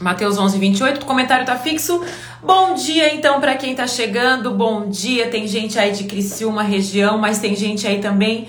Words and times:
Mateus 0.00 0.38
11, 0.38 0.58
28, 0.58 1.02
o 1.02 1.04
comentário 1.04 1.44
tá 1.44 1.56
fixo. 1.56 2.00
Bom 2.40 2.74
dia, 2.74 3.12
então, 3.12 3.40
para 3.40 3.56
quem 3.56 3.74
tá 3.74 3.86
chegando. 3.86 4.52
Bom 4.52 4.88
dia. 4.88 5.28
Tem 5.28 5.48
gente 5.48 5.76
aí 5.76 5.90
de 5.90 6.04
Criciúma, 6.04 6.62
região, 6.62 7.18
mas 7.18 7.40
tem 7.40 7.56
gente 7.56 7.84
aí 7.86 8.00
também 8.00 8.46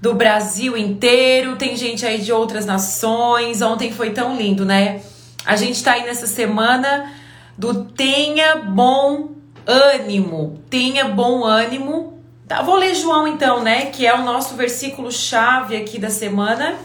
do 0.00 0.14
Brasil 0.14 0.76
inteiro, 0.76 1.56
tem 1.56 1.76
gente 1.76 2.06
aí 2.06 2.20
de 2.20 2.32
outras 2.32 2.64
nações. 2.64 3.60
Ontem 3.60 3.92
foi 3.92 4.10
tão 4.10 4.36
lindo, 4.36 4.64
né? 4.64 5.00
A 5.44 5.56
gente 5.56 5.82
tá 5.82 5.94
aí 5.94 6.04
nessa 6.04 6.28
semana 6.28 7.12
do 7.56 7.84
tenha 7.84 8.56
bom 8.56 9.30
ânimo. 9.66 10.62
Tenha 10.70 11.06
bom 11.06 11.44
ânimo. 11.44 12.22
Tá, 12.46 12.62
vou 12.62 12.76
ler 12.76 12.94
João 12.94 13.26
então, 13.26 13.64
né? 13.64 13.86
Que 13.86 14.06
é 14.06 14.14
o 14.14 14.22
nosso 14.22 14.54
versículo 14.54 15.10
chave 15.10 15.76
aqui 15.76 15.98
da 15.98 16.08
semana. 16.08 16.76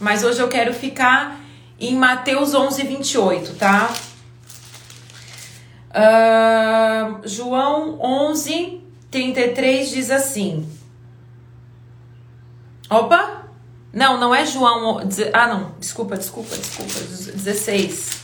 Mas 0.00 0.24
hoje 0.24 0.40
eu 0.40 0.48
quero 0.48 0.72
ficar 0.72 1.41
em 1.88 1.96
Mateus 1.96 2.54
11, 2.54 2.82
28, 2.84 3.54
tá? 3.54 3.92
Uh, 5.90 7.28
João 7.28 7.98
11, 8.00 8.80
33 9.10 9.90
diz 9.90 10.10
assim. 10.10 10.68
Opa! 12.88 13.42
Não, 13.92 14.18
não 14.18 14.34
é 14.34 14.46
João. 14.46 15.00
Ah, 15.32 15.46
não. 15.48 15.72
Desculpa, 15.78 16.16
desculpa, 16.16 16.56
desculpa. 16.56 16.92
16. 17.34 18.22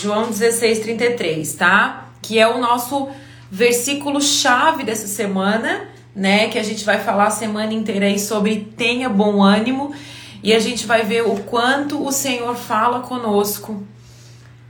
João 0.00 0.30
16, 0.30 0.78
33, 0.78 1.54
tá? 1.54 2.08
Que 2.22 2.38
é 2.38 2.48
o 2.48 2.58
nosso 2.58 3.08
versículo 3.50 4.20
chave 4.22 4.84
dessa 4.84 5.06
semana, 5.06 5.88
né? 6.14 6.48
Que 6.48 6.58
a 6.58 6.62
gente 6.62 6.84
vai 6.84 6.98
falar 6.98 7.26
a 7.26 7.30
semana 7.30 7.74
inteira 7.74 8.06
aí 8.06 8.18
sobre 8.18 8.72
tenha 8.76 9.08
bom 9.08 9.42
ânimo. 9.42 9.94
E 10.42 10.52
a 10.52 10.58
gente 10.58 10.86
vai 10.86 11.02
ver 11.04 11.22
o 11.22 11.36
quanto 11.44 12.04
o 12.04 12.10
Senhor 12.10 12.56
fala 12.56 13.00
conosco, 13.00 13.82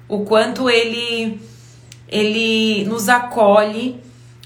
o 0.09 0.25
quanto 0.25 0.69
ele 0.69 1.41
ele 2.09 2.84
nos 2.84 3.09
acolhe, 3.09 3.98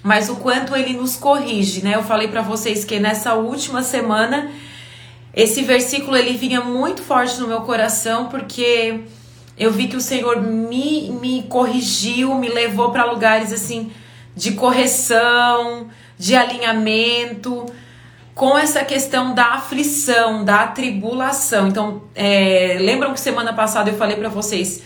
mas 0.02 0.28
o 0.28 0.36
quanto 0.36 0.76
ele 0.76 0.92
nos 0.92 1.16
corrige, 1.16 1.82
né? 1.82 1.96
Eu 1.96 2.04
falei 2.04 2.28
para 2.28 2.40
vocês 2.40 2.84
que 2.84 3.00
nessa 3.00 3.34
última 3.34 3.82
semana 3.82 4.52
esse 5.34 5.62
versículo 5.62 6.16
ele 6.16 6.36
vinha 6.36 6.60
muito 6.60 7.02
forte 7.02 7.40
no 7.40 7.48
meu 7.48 7.62
coração 7.62 8.28
porque 8.28 9.00
eu 9.58 9.72
vi 9.72 9.88
que 9.88 9.96
o 9.96 10.00
Senhor 10.00 10.40
me, 10.40 11.10
me 11.10 11.42
corrigiu, 11.42 12.36
me 12.36 12.48
levou 12.48 12.92
para 12.92 13.04
lugares 13.04 13.52
assim 13.52 13.90
de 14.36 14.52
correção, 14.52 15.88
de 16.16 16.36
alinhamento, 16.36 17.66
com 18.36 18.56
essa 18.56 18.84
questão 18.84 19.32
da 19.34 19.54
aflição, 19.54 20.44
da 20.44 20.66
tribulação. 20.66 21.68
Então, 21.68 22.02
é, 22.14 22.76
lembram 22.78 23.14
que 23.14 23.18
semana 23.18 23.54
passada 23.54 23.88
eu 23.88 23.96
falei 23.96 24.14
para 24.14 24.28
vocês 24.28 24.82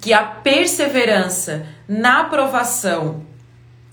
que 0.00 0.12
a 0.12 0.22
perseverança 0.22 1.66
na 1.88 2.20
aprovação 2.20 3.26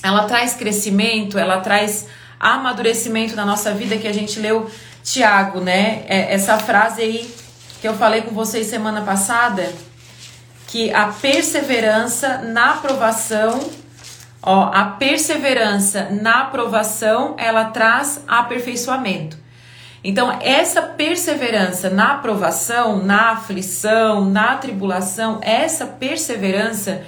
ela 0.03 0.25
traz 0.25 0.53
crescimento, 0.53 1.39
ela 1.39 1.59
traz 1.59 2.05
amadurecimento 2.39 3.35
na 3.35 3.43
nossa 3.43 3.73
vida, 3.73 3.97
que 3.97 4.07
a 4.07 4.13
gente 4.13 4.39
leu 4.39 4.69
Tiago, 5.03 5.59
né? 5.59 6.03
É, 6.07 6.31
essa 6.35 6.59
frase 6.59 7.01
aí 7.01 7.35
que 7.81 7.87
eu 7.87 7.95
falei 7.95 8.21
com 8.21 8.31
vocês 8.31 8.67
semana 8.67 9.01
passada, 9.01 9.73
que 10.67 10.93
a 10.93 11.07
perseverança 11.07 12.37
na 12.43 12.73
aprovação 12.73 13.59
Ó, 14.41 14.71
a 14.73 14.85
perseverança 14.85 16.09
na 16.09 16.41
aprovação, 16.41 17.35
ela 17.37 17.65
traz 17.65 18.23
aperfeiçoamento. 18.27 19.37
Então, 20.01 20.39
essa 20.41 20.81
perseverança 20.81 21.89
na 21.89 22.13
aprovação, 22.13 23.03
na 23.03 23.31
aflição, 23.31 24.23
na 24.23 24.55
tribulação, 24.55 25.39
essa 25.41 25.85
perseverança, 25.85 27.03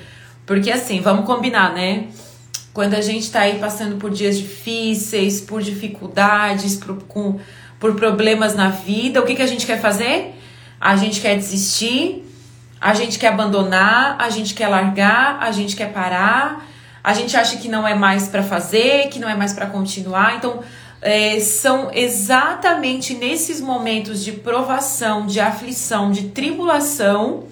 porque 0.45 0.69
assim, 0.69 0.99
vamos 0.99 1.25
combinar, 1.25 1.73
né? 1.73 2.07
Quando 2.73 2.93
a 2.93 3.01
gente 3.01 3.31
tá 3.31 3.41
aí 3.41 3.59
passando 3.59 3.95
por 3.95 4.11
dias 4.11 4.37
difíceis, 4.37 5.39
por 5.39 5.61
dificuldades, 5.61 6.75
por, 6.75 7.01
com, 7.03 7.39
por 7.79 7.95
problemas 7.95 8.55
na 8.55 8.69
vida, 8.69 9.21
o 9.21 9.25
que, 9.25 9.35
que 9.35 9.41
a 9.41 9.47
gente 9.47 9.65
quer 9.65 9.79
fazer? 9.79 10.35
A 10.79 10.97
gente 10.97 11.21
quer 11.21 11.35
desistir, 11.35 12.25
a 12.79 12.93
gente 12.93 13.17
quer 13.17 13.27
abandonar, 13.27 14.17
a 14.19 14.29
gente 14.29 14.53
quer 14.53 14.67
largar, 14.67 15.37
a 15.41 15.51
gente 15.51 15.75
quer 15.77 15.93
parar, 15.93 16.65
a 17.03 17.13
gente 17.13 17.35
acha 17.35 17.57
que 17.57 17.67
não 17.67 17.87
é 17.87 17.95
mais 17.95 18.27
para 18.27 18.43
fazer, 18.43 19.09
que 19.09 19.19
não 19.19 19.29
é 19.29 19.35
mais 19.35 19.53
para 19.53 19.65
continuar. 19.65 20.35
Então, 20.35 20.61
é, 21.01 21.39
são 21.39 21.89
exatamente 21.93 23.15
nesses 23.15 23.59
momentos 23.59 24.23
de 24.23 24.31
provação, 24.33 25.25
de 25.25 25.39
aflição, 25.39 26.11
de 26.11 26.29
tribulação, 26.29 27.45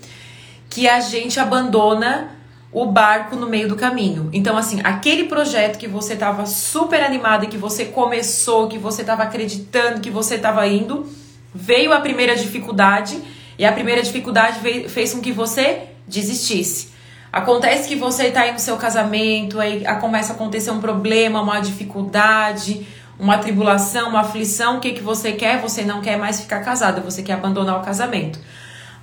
que 0.70 0.88
a 0.88 1.00
gente 1.00 1.40
abandona 1.40 2.32
o 2.72 2.86
barco 2.86 3.36
no 3.36 3.48
meio 3.48 3.68
do 3.68 3.76
caminho. 3.76 4.30
Então, 4.32 4.56
assim, 4.56 4.80
aquele 4.84 5.24
projeto 5.24 5.80
que 5.80 5.88
você 5.88 6.14
estava 6.14 6.46
super 6.46 7.02
animado, 7.02 7.48
que 7.48 7.58
você 7.58 7.86
começou, 7.86 8.68
que 8.68 8.78
você 8.78 9.02
estava 9.02 9.24
acreditando, 9.24 10.00
que 10.00 10.12
você 10.12 10.36
estava 10.36 10.68
indo, 10.68 11.10
veio 11.54 11.92
a 11.92 12.00
primeira 12.00 12.36
dificuldade 12.36 13.20
e 13.58 13.66
a 13.66 13.72
primeira 13.72 14.04
dificuldade 14.04 14.60
fez 14.88 15.14
com 15.14 15.20
que 15.20 15.32
você 15.32 15.88
desistisse. 16.08 16.90
Acontece 17.32 17.88
que 17.88 17.96
você 17.96 18.28
está 18.28 18.42
aí 18.42 18.52
no 18.52 18.60
seu 18.60 18.76
casamento, 18.76 19.60
aí 19.60 19.84
começa 20.02 20.34
a 20.34 20.36
acontecer 20.36 20.72
um 20.72 20.80
problema, 20.80 21.42
uma 21.42 21.60
dificuldade, 21.60 22.88
uma 23.20 23.38
tribulação, 23.38 24.10
uma 24.10 24.22
aflição. 24.22 24.78
O 24.78 24.80
que, 24.80 24.94
que 24.94 25.04
você 25.04 25.34
quer? 25.34 25.62
Você 25.62 25.84
não 25.84 26.02
quer 26.02 26.18
mais 26.18 26.42
ficar 26.42 26.62
casada, 26.62 27.02
você 27.02 27.22
quer 27.22 27.34
abandonar 27.34 27.80
o 27.80 27.84
casamento. 27.84 28.40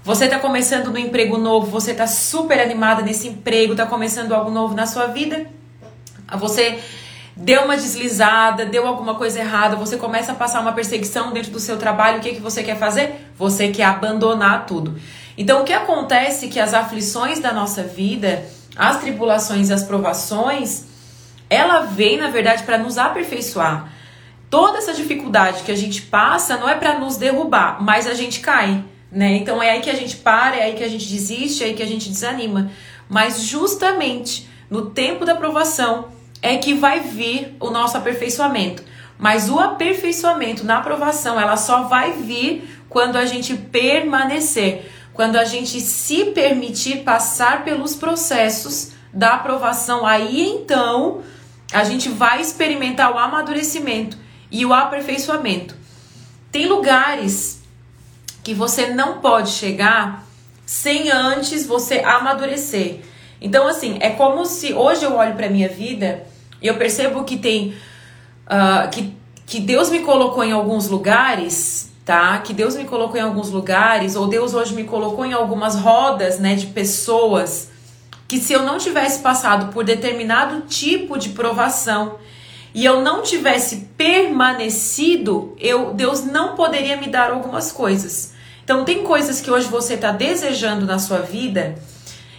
Você 0.03 0.25
está 0.27 0.39
começando 0.39 0.91
no 0.91 0.99
emprego 0.99 1.37
novo, 1.37 1.69
você 1.69 1.93
está 1.93 2.07
super 2.07 2.61
animada 2.61 3.03
nesse 3.03 3.29
emprego, 3.29 3.73
está 3.73 3.87
começando 3.87 4.33
algo 4.33 4.51
novo 4.51 4.75
na 4.75 4.87
sua 4.87 5.07
vida. 5.07 5.47
Você 6.39 6.81
deu 7.37 7.65
uma 7.65 7.77
deslizada, 7.77 8.65
deu 8.65 8.87
alguma 8.87 9.15
coisa 9.15 9.41
errada, 9.41 9.77
você 9.77 9.97
começa 9.97 10.33
a 10.33 10.35
passar 10.35 10.61
uma 10.61 10.73
perseguição 10.73 11.33
dentro 11.33 11.51
do 11.51 11.61
seu 11.61 11.77
trabalho. 11.77 12.19
O 12.19 12.21
que, 12.21 12.35
que 12.35 12.41
você 12.41 12.63
quer 12.63 12.77
fazer? 12.77 13.31
Você 13.37 13.69
quer 13.69 13.85
abandonar 13.85 14.65
tudo. 14.67 14.97
Então, 15.37 15.63
o 15.63 15.65
que 15.65 15.73
acontece 15.73 16.47
é 16.47 16.49
que 16.49 16.59
as 16.59 16.73
aflições 16.73 17.39
da 17.39 17.53
nossa 17.53 17.83
vida, 17.83 18.45
as 18.77 19.01
tribulações 19.01 19.69
e 19.69 19.73
as 19.73 19.83
provações, 19.83 20.85
ela 21.49 21.81
vem, 21.81 22.17
na 22.19 22.31
verdade, 22.31 22.63
para 22.63 22.79
nos 22.79 22.99
aperfeiçoar. 22.99 23.93
Toda 24.49 24.79
essa 24.79 24.93
dificuldade 24.93 25.63
que 25.63 25.73
a 25.73 25.77
gente 25.77 26.03
passa 26.03 26.57
não 26.57 26.69
é 26.69 26.75
para 26.75 26.99
nos 26.99 27.17
derrubar, 27.17 27.83
mas 27.83 28.07
a 28.07 28.15
gente 28.15 28.41
cai, 28.41 28.85
né? 29.11 29.37
Então 29.37 29.63
é 29.63 29.71
aí 29.71 29.81
que 29.81 29.91
a 29.91 29.95
gente 29.95 30.17
para, 30.17 30.57
é 30.57 30.63
aí 30.65 30.75
que 30.75 30.85
a 30.85 30.89
gente 30.89 31.07
desiste, 31.09 31.65
é 31.65 31.67
aí 31.67 31.75
que 31.75 31.83
a 31.83 31.87
gente 31.87 32.09
desanima. 32.09 32.71
Mas 33.09 33.43
justamente 33.43 34.49
no 34.71 34.91
tempo 34.91 35.25
da 35.25 35.35
provação 35.35 36.09
é 36.41 36.57
que 36.57 36.75
vai 36.75 37.01
vir 37.01 37.57
o 37.59 37.71
nosso 37.71 37.97
aperfeiçoamento. 37.97 38.83
Mas 39.19 39.49
o 39.49 39.59
aperfeiçoamento 39.59 40.65
na 40.65 40.79
aprovação, 40.79 41.41
ela 41.41 41.57
só 41.57 41.85
vai 41.85 42.13
vir 42.13 42.69
quando 42.89 43.17
a 43.17 43.25
gente 43.25 43.57
permanecer 43.57 44.91
quando 45.17 45.37
a 45.37 45.45
gente 45.45 45.81
se 45.81 46.27
permitir 46.27 46.99
passar 46.99 47.65
pelos 47.65 47.97
processos 47.97 48.93
da 49.13 49.35
aprovação, 49.35 50.05
aí 50.05 50.47
então 50.47 51.23
a 51.73 51.83
gente 51.83 52.11
vai 52.11 52.41
experimentar 52.41 53.13
o 53.13 53.19
amadurecimento 53.19 54.19
e 54.51 54.65
o 54.65 54.75
aperfeiçoamento. 54.75 55.75
Tem 56.53 56.67
lugares 56.67 57.63
que 58.45 58.53
você 58.53 58.89
não 58.89 59.21
pode 59.21 59.51
chegar 59.51 60.25
sem 60.67 61.11
antes 61.11 61.67
você 61.67 62.01
amadurecer. 62.01 63.01
Então, 63.41 63.67
assim, 63.67 63.97
é 64.01 64.11
como 64.11 64.45
se 64.45 64.75
hoje 64.75 65.05
eu 65.05 65.17
olho 65.17 65.35
para 65.35 65.49
minha 65.49 65.69
vida 65.69 66.27
e 66.61 66.67
eu 66.67 66.77
percebo 66.77 67.25
que 67.25 67.39
tem 67.39 67.75
uh, 68.47 68.89
que, 68.91 69.15
que 69.47 69.61
Deus 69.61 69.89
me 69.89 70.01
colocou 70.01 70.45
em 70.45 70.53
alguns 70.53 70.89
lugares 70.89 71.91
tá? 72.07 72.39
Que 72.39 72.55
Deus 72.55 72.77
me 72.77 72.85
colocou 72.85 73.19
em 73.19 73.23
alguns 73.23 73.51
lugares, 73.51 74.15
ou 74.15 74.29
Deus 74.29 74.55
hoje 74.55 74.73
me 74.73 74.85
colocou 74.85 75.27
em 75.27 75.33
algumas 75.35 75.75
rodas, 75.75 76.39
né, 76.39 76.55
de 76.55 76.69
pessoas 76.69 77.69
que 78.29 78.39
se 78.39 78.53
eu 78.53 78.63
não 78.63 78.79
tivesse 78.79 79.21
passado 79.21 79.73
por 79.73 79.85
determinado 79.85 80.63
tipo 80.63 81.19
de 81.19 81.31
provação 81.31 82.17
e 82.75 82.85
eu 82.85 83.01
não 83.01 83.23
tivesse 83.23 83.89
permanecido, 83.97 85.55
eu 85.59 85.95
Deus 85.95 86.25
não 86.25 86.55
poderia 86.55 86.97
me 86.97 87.09
dar 87.09 87.31
algumas 87.31 87.71
coisas. 87.71 88.33
Então 88.65 88.85
tem 88.85 89.03
coisas 89.03 89.41
que 89.41 89.51
hoje 89.51 89.69
você 89.69 89.95
está 89.95 90.11
desejando 90.11 90.87
na 90.87 90.99
sua 90.99 91.19
vida 91.19 91.77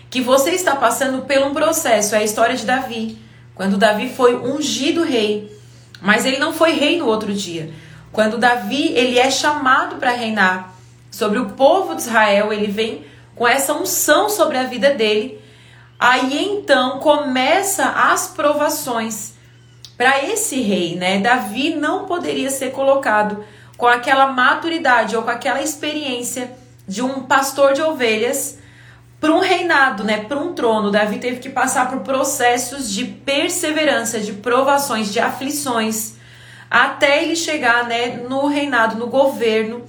que 0.09 0.21
você 0.21 0.51
está 0.51 0.75
passando 0.75 1.25
por 1.25 1.38
um 1.39 1.53
processo. 1.53 2.15
É 2.15 2.19
a 2.19 2.24
história 2.24 2.56
de 2.56 2.65
Davi. 2.65 3.18
Quando 3.56 3.77
Davi 3.77 4.09
foi 4.09 4.36
ungido 4.36 5.03
rei, 5.03 5.51
mas 6.01 6.25
ele 6.25 6.38
não 6.38 6.53
foi 6.53 6.71
rei 6.71 6.97
no 6.97 7.07
outro 7.07 7.33
dia. 7.33 7.71
Quando 8.17 8.39
Davi 8.39 8.93
ele 8.95 9.19
é 9.19 9.29
chamado 9.29 9.97
para 9.97 10.09
reinar 10.09 10.73
sobre 11.11 11.37
o 11.37 11.51
povo 11.51 11.93
de 11.93 12.01
Israel, 12.01 12.51
ele 12.51 12.65
vem 12.65 13.05
com 13.35 13.47
essa 13.47 13.73
unção 13.75 14.27
sobre 14.27 14.57
a 14.57 14.63
vida 14.63 14.95
dele. 14.95 15.39
Aí 15.99 16.43
então 16.43 16.97
começa 16.97 17.85
as 17.85 18.25
provações 18.25 19.33
para 19.95 20.23
esse 20.23 20.59
rei, 20.61 20.95
né? 20.95 21.19
Davi 21.19 21.75
não 21.75 22.05
poderia 22.07 22.49
ser 22.49 22.71
colocado 22.71 23.45
com 23.77 23.85
aquela 23.85 24.25
maturidade 24.25 25.15
ou 25.15 25.21
com 25.21 25.29
aquela 25.29 25.61
experiência 25.61 26.57
de 26.87 27.03
um 27.03 27.21
pastor 27.21 27.73
de 27.73 27.83
ovelhas 27.83 28.57
para 29.21 29.31
um 29.31 29.41
reinado, 29.41 30.03
né, 30.03 30.23
para 30.23 30.39
um 30.39 30.53
trono, 30.53 30.89
Davi 30.89 31.19
teve 31.19 31.39
que 31.39 31.49
passar 31.49 31.87
por 31.87 31.99
processos 31.99 32.91
de 32.91 33.05
perseverança, 33.05 34.19
de 34.19 34.33
provações, 34.33 35.13
de 35.13 35.19
aflições, 35.19 36.16
até 36.69 37.23
ele 37.23 37.35
chegar, 37.35 37.87
né, 37.87 38.25
no 38.29 38.47
reinado, 38.47 38.97
no 38.97 39.07
governo 39.07 39.83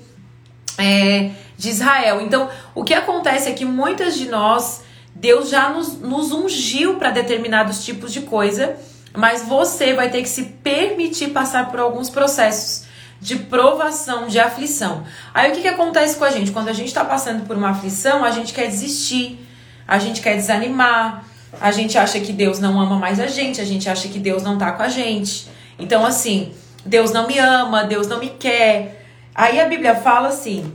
é, 0.78 1.30
de 1.56 1.70
Israel. 1.70 2.20
Então, 2.20 2.48
o 2.74 2.84
que 2.84 2.94
acontece 2.94 3.48
é 3.48 3.52
que 3.52 3.64
muitas 3.64 4.16
de 4.16 4.28
nós, 4.28 4.82
Deus 5.14 5.48
já 5.50 5.70
nos, 5.70 6.00
nos 6.00 6.32
ungiu 6.32 6.94
para 6.94 7.10
determinados 7.10 7.84
tipos 7.84 8.12
de 8.12 8.22
coisa, 8.22 8.76
mas 9.16 9.42
você 9.42 9.92
vai 9.94 10.10
ter 10.10 10.22
que 10.22 10.28
se 10.28 10.44
permitir 10.62 11.30
passar 11.30 11.70
por 11.70 11.80
alguns 11.80 12.08
processos 12.08 12.86
de 13.20 13.36
provação, 13.36 14.28
de 14.28 14.38
aflição. 14.38 15.02
Aí 15.34 15.50
o 15.50 15.54
que, 15.54 15.62
que 15.62 15.68
acontece 15.68 16.16
com 16.16 16.24
a 16.24 16.30
gente? 16.30 16.52
Quando 16.52 16.68
a 16.68 16.72
gente 16.72 16.86
está 16.86 17.04
passando 17.04 17.44
por 17.44 17.56
uma 17.56 17.70
aflição, 17.70 18.24
a 18.24 18.30
gente 18.30 18.52
quer 18.54 18.68
desistir, 18.68 19.44
a 19.86 19.98
gente 19.98 20.20
quer 20.20 20.36
desanimar, 20.36 21.24
a 21.60 21.72
gente 21.72 21.98
acha 21.98 22.20
que 22.20 22.32
Deus 22.32 22.60
não 22.60 22.80
ama 22.80 22.96
mais 22.96 23.18
a 23.18 23.26
gente, 23.26 23.60
a 23.60 23.64
gente 23.64 23.88
acha 23.88 24.06
que 24.06 24.18
Deus 24.18 24.42
não 24.42 24.56
tá 24.56 24.70
com 24.72 24.82
a 24.82 24.88
gente. 24.88 25.48
Então, 25.78 26.04
assim, 26.04 26.52
Deus 26.88 27.12
não 27.12 27.26
me 27.26 27.38
ama, 27.38 27.84
Deus 27.84 28.06
não 28.06 28.18
me 28.18 28.30
quer. 28.30 29.06
Aí 29.34 29.60
a 29.60 29.68
Bíblia 29.68 29.94
fala 29.94 30.28
assim, 30.28 30.72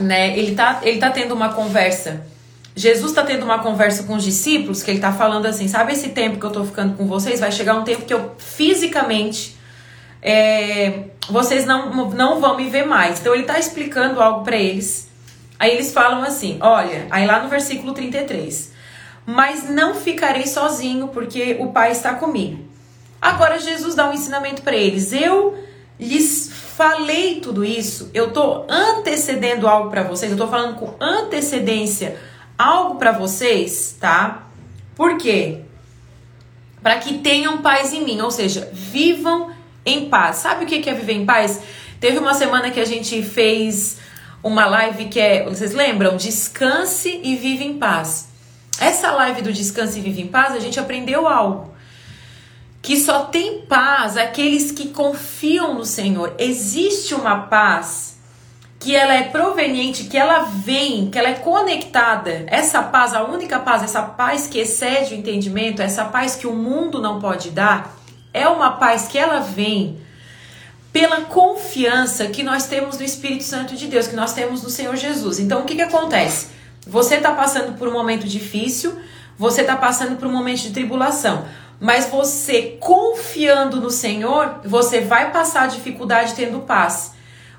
né? 0.00 0.36
Ele 0.36 0.54
tá, 0.54 0.80
ele 0.82 0.98
tá 0.98 1.10
tendo 1.10 1.34
uma 1.34 1.50
conversa. 1.50 2.26
Jesus 2.74 3.12
está 3.12 3.22
tendo 3.22 3.44
uma 3.44 3.60
conversa 3.60 4.02
com 4.04 4.14
os 4.14 4.24
discípulos 4.24 4.82
que 4.82 4.90
ele 4.90 4.98
tá 4.98 5.12
falando 5.12 5.46
assim: 5.46 5.68
sabe 5.68 5.92
esse 5.92 6.08
tempo 6.08 6.40
que 6.40 6.46
eu 6.46 6.50
tô 6.50 6.64
ficando 6.64 6.96
com 6.96 7.06
vocês? 7.06 7.38
Vai 7.38 7.52
chegar 7.52 7.74
um 7.74 7.84
tempo 7.84 8.04
que 8.06 8.14
eu 8.14 8.34
fisicamente 8.38 9.54
é, 10.22 11.04
vocês 11.28 11.66
não, 11.66 12.10
não 12.10 12.40
vão 12.40 12.56
me 12.56 12.68
ver 12.70 12.86
mais. 12.86 13.20
Então 13.20 13.34
ele 13.34 13.44
tá 13.44 13.58
explicando 13.58 14.22
algo 14.22 14.42
para 14.42 14.56
eles. 14.56 15.08
Aí 15.58 15.70
eles 15.70 15.92
falam 15.92 16.22
assim: 16.22 16.56
olha, 16.60 17.06
aí 17.10 17.26
lá 17.26 17.42
no 17.42 17.48
versículo 17.48 17.92
33. 17.92 18.72
Mas 19.26 19.68
não 19.68 19.94
ficarei 19.94 20.46
sozinho, 20.46 21.08
porque 21.08 21.56
o 21.60 21.68
Pai 21.68 21.92
está 21.92 22.14
comigo. 22.14 22.73
Agora 23.24 23.58
Jesus 23.58 23.94
dá 23.94 24.10
um 24.10 24.12
ensinamento 24.12 24.60
para 24.60 24.76
eles. 24.76 25.10
Eu 25.10 25.58
lhes 25.98 26.52
falei 26.76 27.40
tudo 27.40 27.64
isso, 27.64 28.10
eu 28.12 28.32
tô 28.32 28.66
antecedendo 28.68 29.66
algo 29.66 29.88
para 29.88 30.02
vocês, 30.02 30.30
eu 30.30 30.36
tô 30.36 30.46
falando 30.46 30.76
com 30.76 30.94
antecedência 31.00 32.18
algo 32.58 32.96
para 32.96 33.12
vocês, 33.12 33.96
tá? 33.98 34.48
Por 34.94 35.16
quê? 35.16 35.60
Para 36.82 36.98
que 36.98 37.18
tenham 37.18 37.62
paz 37.62 37.94
em 37.94 38.04
mim, 38.04 38.20
ou 38.20 38.30
seja, 38.30 38.68
vivam 38.74 39.52
em 39.86 40.10
paz. 40.10 40.36
Sabe 40.36 40.66
o 40.66 40.68
que 40.68 40.86
é 40.90 40.92
viver 40.92 41.14
em 41.14 41.24
paz? 41.24 41.62
Teve 41.98 42.18
uma 42.18 42.34
semana 42.34 42.70
que 42.70 42.80
a 42.80 42.84
gente 42.84 43.22
fez 43.22 44.00
uma 44.42 44.66
live 44.66 45.06
que 45.06 45.18
é, 45.18 45.44
vocês 45.44 45.72
lembram? 45.72 46.18
Descanse 46.18 47.20
e 47.22 47.36
vive 47.36 47.64
em 47.64 47.78
paz. 47.78 48.28
Essa 48.78 49.12
live 49.12 49.40
do 49.40 49.50
Descanse 49.50 49.98
e 49.98 50.02
Vive 50.02 50.20
em 50.20 50.26
Paz, 50.26 50.52
a 50.52 50.58
gente 50.58 50.78
aprendeu 50.80 51.28
algo 51.28 51.73
que 52.84 52.98
só 52.98 53.20
tem 53.24 53.62
paz 53.62 54.14
aqueles 54.18 54.70
que 54.70 54.90
confiam 54.90 55.72
no 55.72 55.86
Senhor. 55.86 56.34
Existe 56.38 57.14
uma 57.14 57.46
paz 57.46 58.18
que 58.78 58.94
ela 58.94 59.14
é 59.14 59.22
proveniente, 59.22 60.04
que 60.04 60.18
ela 60.18 60.40
vem, 60.40 61.08
que 61.08 61.18
ela 61.18 61.30
é 61.30 61.34
conectada. 61.34 62.44
Essa 62.46 62.82
paz, 62.82 63.14
a 63.14 63.24
única 63.24 63.58
paz, 63.58 63.82
essa 63.82 64.02
paz 64.02 64.46
que 64.46 64.58
excede 64.58 65.14
o 65.14 65.16
entendimento, 65.16 65.80
essa 65.80 66.04
paz 66.04 66.36
que 66.36 66.46
o 66.46 66.54
mundo 66.54 67.00
não 67.00 67.18
pode 67.18 67.50
dar, 67.52 67.96
é 68.34 68.46
uma 68.46 68.72
paz 68.72 69.08
que 69.08 69.16
ela 69.16 69.40
vem 69.40 69.98
pela 70.92 71.22
confiança 71.22 72.26
que 72.26 72.42
nós 72.42 72.66
temos 72.66 72.98
no 72.98 73.04
Espírito 73.04 73.44
Santo 73.44 73.74
de 73.74 73.86
Deus, 73.86 74.08
que 74.08 74.14
nós 74.14 74.34
temos 74.34 74.62
no 74.62 74.68
Senhor 74.68 74.94
Jesus. 74.94 75.40
Então, 75.40 75.62
o 75.62 75.64
que, 75.64 75.74
que 75.74 75.82
acontece? 75.82 76.48
Você 76.86 77.14
está 77.14 77.32
passando 77.32 77.78
por 77.78 77.88
um 77.88 77.92
momento 77.92 78.26
difícil, 78.28 78.94
você 79.38 79.62
está 79.62 79.74
passando 79.74 80.16
por 80.16 80.28
um 80.28 80.32
momento 80.32 80.60
de 80.60 80.70
tribulação. 80.70 81.46
Mas 81.80 82.06
você 82.06 82.76
confiando 82.80 83.80
no 83.80 83.90
Senhor, 83.90 84.60
você 84.64 85.00
vai 85.00 85.30
passar 85.32 85.68
dificuldade 85.68 86.34
tendo 86.34 86.60
paz. 86.60 87.12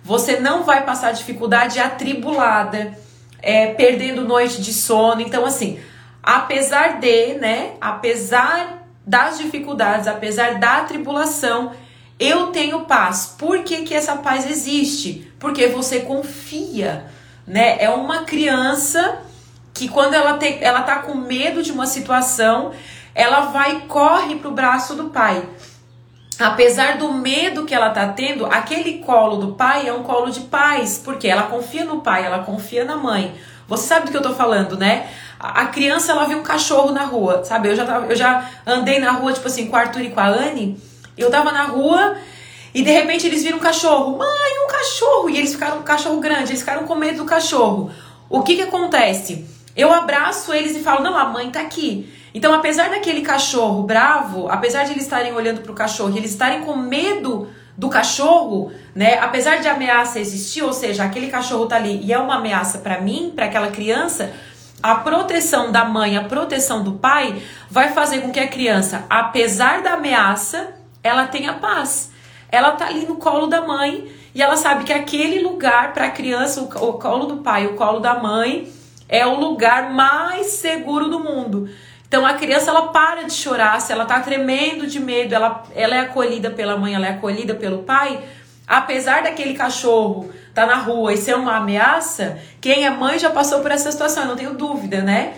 Você 0.04 0.40
não 0.40 0.64
vai 0.64 0.86
passar 0.86 1.12
dificuldade 1.12 1.80
atribulada, 1.80 2.98
é, 3.42 3.68
perdendo 3.74 4.24
noite 4.24 4.62
de 4.62 4.74
sono. 4.74 5.22
Então, 5.22 5.46
assim, 5.46 5.80
apesar 6.22 7.00
de, 7.00 7.36
né? 7.36 7.74
Apesar 7.82 8.88
das 9.06 9.38
dificuldades, 9.38 10.08
apesar 10.08 10.60
da 10.60 10.82
tribulação, 10.82 11.72
eu 12.20 12.48
tenho 12.48 12.86
paz. 12.86 13.36
Por 13.38 13.64
que, 13.64 13.84
que 13.84 13.94
essa 13.94 14.16
paz 14.16 14.50
existe? 14.50 15.32
Porque 15.40 15.68
você 15.68 16.00
confia, 16.00 17.06
né? 17.46 17.78
É 17.80 17.90
uma 17.90 18.24
criança 18.24 19.22
que 19.74 19.90
quando 19.90 20.14
ela, 20.14 20.38
tem, 20.38 20.64
ela 20.64 20.82
tá 20.84 21.00
com 21.00 21.14
medo 21.16 21.62
de 21.62 21.72
uma 21.72 21.86
situação, 21.86 22.72
ela 23.16 23.46
vai 23.46 23.78
e 23.78 23.82
corre 23.82 24.36
para 24.36 24.50
o 24.50 24.54
braço 24.54 24.94
do 24.94 25.06
pai. 25.06 25.42
Apesar 26.38 26.98
do 26.98 27.14
medo 27.14 27.64
que 27.64 27.74
ela 27.74 27.92
tá 27.92 28.10
tendo, 28.10 28.46
aquele 28.46 29.00
colo 29.00 29.38
do 29.38 29.54
pai 29.54 29.88
é 29.88 29.94
um 29.94 30.04
colo 30.04 30.30
de 30.30 30.42
paz, 30.42 31.02
porque 31.04 31.30
ela 31.30 31.44
confia 31.44 31.86
no 31.86 32.02
pai, 32.02 32.26
ela 32.26 32.40
confia 32.40 32.84
na 32.84 32.98
mãe. 32.98 33.34
Você 33.70 33.88
sabe 33.88 34.08
do 34.08 34.12
que 34.12 34.18
eu 34.18 34.22
tô 34.22 34.34
falando, 34.34 34.78
né? 34.78 35.08
A 35.40 35.66
criança 35.68 36.12
ela 36.12 36.26
viu 36.26 36.40
um 36.40 36.44
cachorro 36.44 36.92
na 36.92 37.06
rua, 37.06 37.44
sabe? 37.46 37.70
Eu 37.70 37.76
já, 37.76 37.86
tava, 37.86 38.06
eu 38.08 38.16
já 38.16 38.50
andei 38.66 39.00
na 39.00 39.12
rua, 39.12 39.32
tipo 39.32 39.48
assim, 39.48 39.68
com 39.68 39.76
o 39.76 39.80
Arthur 39.80 40.02
e 40.02 40.10
com 40.10 40.20
a 40.20 40.28
Anne. 40.28 40.78
Eu 41.18 41.32
tava 41.32 41.54
na 41.54 41.64
rua 41.64 42.18
e 42.74 42.84
de 42.84 42.92
repente 42.92 43.26
eles 43.26 43.42
viram 43.42 43.58
um 43.58 43.62
cachorro. 43.62 44.18
Mãe, 44.18 44.66
um 44.66 44.68
cachorro! 44.68 45.30
E 45.30 45.38
eles 45.38 45.54
ficaram 45.54 45.80
um 45.80 45.84
cachorro 45.84 46.20
grande, 46.20 46.52
eles 46.52 46.60
ficaram 46.60 46.86
com 46.86 46.96
medo 46.96 47.20
do 47.20 47.26
cachorro. 47.26 47.92
O 48.30 48.44
que 48.44 48.58
que 48.58 48.64
acontece? 48.64 49.46
Eu 49.76 49.92
abraço 49.94 50.54
eles 50.54 50.76
e 50.76 50.82
falo: 50.82 51.02
Não, 51.02 51.18
a 51.18 51.26
mãe 51.26 51.50
tá 51.50 51.62
aqui. 51.62 52.12
Então, 52.36 52.54
apesar 52.54 52.90
daquele 52.90 53.22
cachorro 53.22 53.84
bravo, 53.84 54.50
apesar 54.50 54.84
de 54.84 54.92
eles 54.92 55.04
estarem 55.04 55.34
olhando 55.34 55.62
para 55.62 55.72
o 55.72 55.76
cachorro 55.76 56.14
e 56.14 56.18
eles 56.18 56.32
estarem 56.32 56.64
com 56.64 56.76
medo 56.76 57.48
do 57.78 57.88
cachorro, 57.88 58.74
né? 58.94 59.18
Apesar 59.20 59.62
de 59.62 59.70
ameaça 59.70 60.20
existir, 60.20 60.62
ou 60.62 60.74
seja, 60.74 61.06
aquele 61.06 61.28
cachorro 61.28 61.66
tá 61.66 61.78
ali 61.78 62.02
e 62.04 62.12
é 62.12 62.20
uma 62.20 62.36
ameaça 62.36 62.80
para 62.80 63.00
mim, 63.00 63.32
para 63.34 63.46
aquela 63.46 63.70
criança, 63.70 64.34
a 64.84 64.96
proteção 64.96 65.72
da 65.72 65.86
mãe, 65.86 66.18
a 66.18 66.26
proteção 66.26 66.84
do 66.84 66.96
pai 66.96 67.42
vai 67.70 67.94
fazer 67.94 68.20
com 68.20 68.30
que 68.34 68.40
a 68.42 68.50
criança, 68.50 69.06
apesar 69.10 69.82
da 69.82 69.94
ameaça, 69.94 70.74
ela 71.02 71.28
tenha 71.28 71.54
paz. 71.54 72.12
Ela 72.52 72.72
tá 72.72 72.88
ali 72.88 73.06
no 73.06 73.16
colo 73.16 73.48
da 73.48 73.62
mãe 73.62 74.12
e 74.34 74.42
ela 74.42 74.58
sabe 74.58 74.84
que 74.84 74.92
aquele 74.92 75.40
lugar 75.40 75.94
para 75.94 76.08
a 76.08 76.12
criança, 76.12 76.60
o 76.60 76.94
colo 76.94 77.28
do 77.28 77.38
pai, 77.38 77.66
o 77.66 77.76
colo 77.76 78.02
da 78.02 78.16
mãe, 78.16 78.70
é 79.08 79.26
o 79.26 79.40
lugar 79.40 79.94
mais 79.94 80.48
seguro 80.48 81.10
do 81.10 81.20
mundo. 81.20 81.70
Então 82.08 82.26
a 82.26 82.34
criança 82.34 82.70
ela 82.70 82.88
para 82.88 83.24
de 83.24 83.34
chorar, 83.34 83.80
se 83.82 83.92
ela 83.92 84.06
tá 84.06 84.20
tremendo 84.20 84.88
de 84.88 85.00
medo, 85.00 85.34
ela, 85.34 85.64
ela 85.76 85.96
é 85.96 86.00
acolhida 86.00 86.50
pela 86.52 86.78
mãe, 86.78 86.94
ela 86.94 87.08
é 87.08 87.12
acolhida 87.12 87.56
pelo 87.56 87.80
pai, 87.80 88.24
apesar 88.68 89.24
daquele 89.24 89.54
cachorro 89.54 90.30
tá 90.54 90.66
na 90.66 90.76
rua 90.76 91.14
e 91.14 91.18
ser 91.18 91.36
uma 91.36 91.58
ameaça, 91.58 92.40
quem 92.62 92.86
é 92.86 92.90
mãe 92.90 93.20
já 93.20 93.30
passou 93.30 93.60
por 93.60 93.72
essa 93.72 93.92
situação, 93.92 94.24
eu 94.24 94.30
não 94.30 94.36
tenho 94.36 94.54
dúvida, 94.54 95.02
né? 95.02 95.34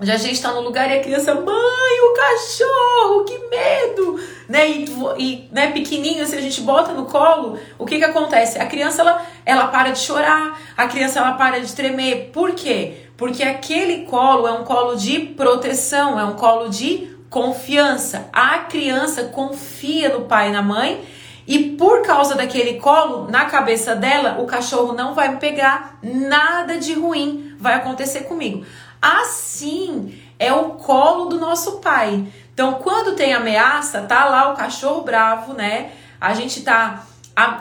Já 0.00 0.14
a 0.14 0.16
gente 0.16 0.40
tá 0.40 0.52
no 0.52 0.60
lugar 0.60 0.88
e 0.88 0.98
a 0.98 1.02
criança, 1.02 1.34
mãe, 1.34 1.44
o 1.44 2.14
cachorro, 2.14 3.24
que 3.24 3.36
medo! 3.48 4.20
Né? 4.48 4.70
E, 4.70 4.84
e 5.18 5.48
né, 5.50 5.72
pequenininho, 5.72 6.24
se 6.24 6.36
a 6.36 6.40
gente 6.40 6.60
bota 6.60 6.92
no 6.92 7.06
colo, 7.06 7.58
o 7.76 7.84
que 7.84 7.98
que 7.98 8.04
acontece? 8.04 8.60
A 8.60 8.66
criança, 8.66 9.02
ela, 9.02 9.26
ela 9.44 9.66
para 9.66 9.90
de 9.90 9.98
chorar, 9.98 10.60
a 10.76 10.86
criança, 10.86 11.18
ela 11.18 11.32
para 11.32 11.60
de 11.60 11.74
tremer. 11.74 12.30
Por 12.32 12.52
quê? 12.52 13.07
Porque 13.18 13.42
aquele 13.42 14.06
colo 14.06 14.46
é 14.46 14.52
um 14.52 14.64
colo 14.64 14.94
de 14.94 15.18
proteção, 15.18 16.18
é 16.18 16.24
um 16.24 16.36
colo 16.36 16.70
de 16.70 17.14
confiança. 17.28 18.30
A 18.32 18.60
criança 18.60 19.24
confia 19.24 20.08
no 20.08 20.22
pai 20.26 20.48
e 20.48 20.52
na 20.52 20.62
mãe 20.62 21.04
e 21.48 21.70
por 21.70 22.02
causa 22.02 22.36
daquele 22.36 22.74
colo, 22.74 23.28
na 23.28 23.46
cabeça 23.46 23.96
dela, 23.96 24.36
o 24.38 24.46
cachorro 24.46 24.92
não 24.92 25.14
vai 25.14 25.36
pegar, 25.38 25.98
nada 26.00 26.78
de 26.78 26.94
ruim 26.94 27.56
vai 27.58 27.74
acontecer 27.74 28.20
comigo. 28.20 28.64
Assim 29.02 30.16
é 30.38 30.52
o 30.52 30.74
colo 30.74 31.24
do 31.24 31.40
nosso 31.40 31.78
pai. 31.78 32.24
Então, 32.54 32.74
quando 32.74 33.16
tem 33.16 33.34
ameaça, 33.34 34.02
tá 34.02 34.26
lá 34.26 34.52
o 34.52 34.56
cachorro 34.56 35.02
bravo, 35.02 35.54
né? 35.54 35.90
A 36.20 36.34
gente 36.34 36.62
tá 36.62 37.02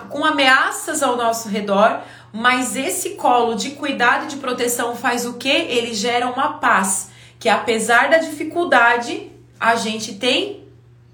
com 0.09 0.25
ameaças 0.25 1.03
ao 1.03 1.15
nosso 1.15 1.49
redor, 1.49 2.01
mas 2.37 2.75
esse 2.75 3.11
colo 3.15 3.55
de 3.55 3.71
cuidado 3.71 4.25
e 4.25 4.27
de 4.27 4.35
proteção 4.35 4.95
faz 4.95 5.25
o 5.25 5.33
que? 5.33 5.49
Ele 5.49 5.91
gera 5.95 6.29
uma 6.29 6.53
paz, 6.59 7.09
que 7.39 7.49
apesar 7.49 8.11
da 8.11 8.19
dificuldade, 8.19 9.31
a 9.59 9.75
gente 9.75 10.13
tem 10.13 10.63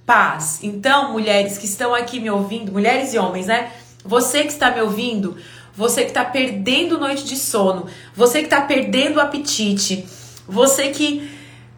paz. 0.06 0.60
Então, 0.62 1.14
mulheres 1.14 1.58
que 1.58 1.66
estão 1.66 1.96
aqui 1.96 2.20
me 2.20 2.30
ouvindo, 2.30 2.74
mulheres 2.74 3.14
e 3.14 3.18
homens, 3.18 3.48
né? 3.48 3.72
Você 4.04 4.42
que 4.42 4.52
está 4.52 4.70
me 4.70 4.82
ouvindo, 4.82 5.38
você 5.74 6.02
que 6.02 6.10
está 6.10 6.26
perdendo 6.26 7.00
noite 7.00 7.24
de 7.24 7.38
sono, 7.38 7.88
você 8.14 8.40
que 8.40 8.48
está 8.48 8.60
perdendo 8.60 9.22
apetite, 9.22 10.06
você 10.46 10.90
que 10.90 11.33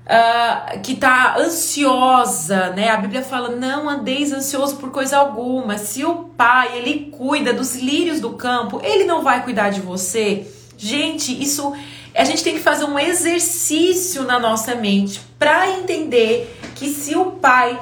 uh, 0.05 0.79
que 0.81 0.93
está 0.93 1.37
ansiosa, 1.37 2.69
né? 2.69 2.89
A 2.89 2.97
Bíblia 2.97 3.23
fala: 3.23 3.49
não 3.49 3.89
andeis 3.89 4.31
ansioso 4.31 4.77
por 4.77 4.91
coisa 4.91 5.17
alguma. 5.17 5.77
Se 5.77 6.05
o 6.05 6.29
Pai 6.37 6.77
ele 6.77 7.11
cuida 7.11 7.53
dos 7.53 7.75
lírios 7.75 8.19
do 8.19 8.33
campo, 8.33 8.79
ele 8.83 9.05
não 9.05 9.23
vai 9.23 9.43
cuidar 9.43 9.69
de 9.69 9.81
você. 9.81 10.47
Gente, 10.77 11.31
isso 11.41 11.73
a 12.13 12.23
gente 12.23 12.43
tem 12.43 12.55
que 12.55 12.61
fazer 12.61 12.85
um 12.85 12.97
exercício 12.97 14.23
na 14.23 14.39
nossa 14.39 14.75
mente 14.75 15.21
para 15.37 15.69
entender 15.69 16.59
que 16.75 16.89
se 16.89 17.15
o 17.15 17.31
pai 17.33 17.77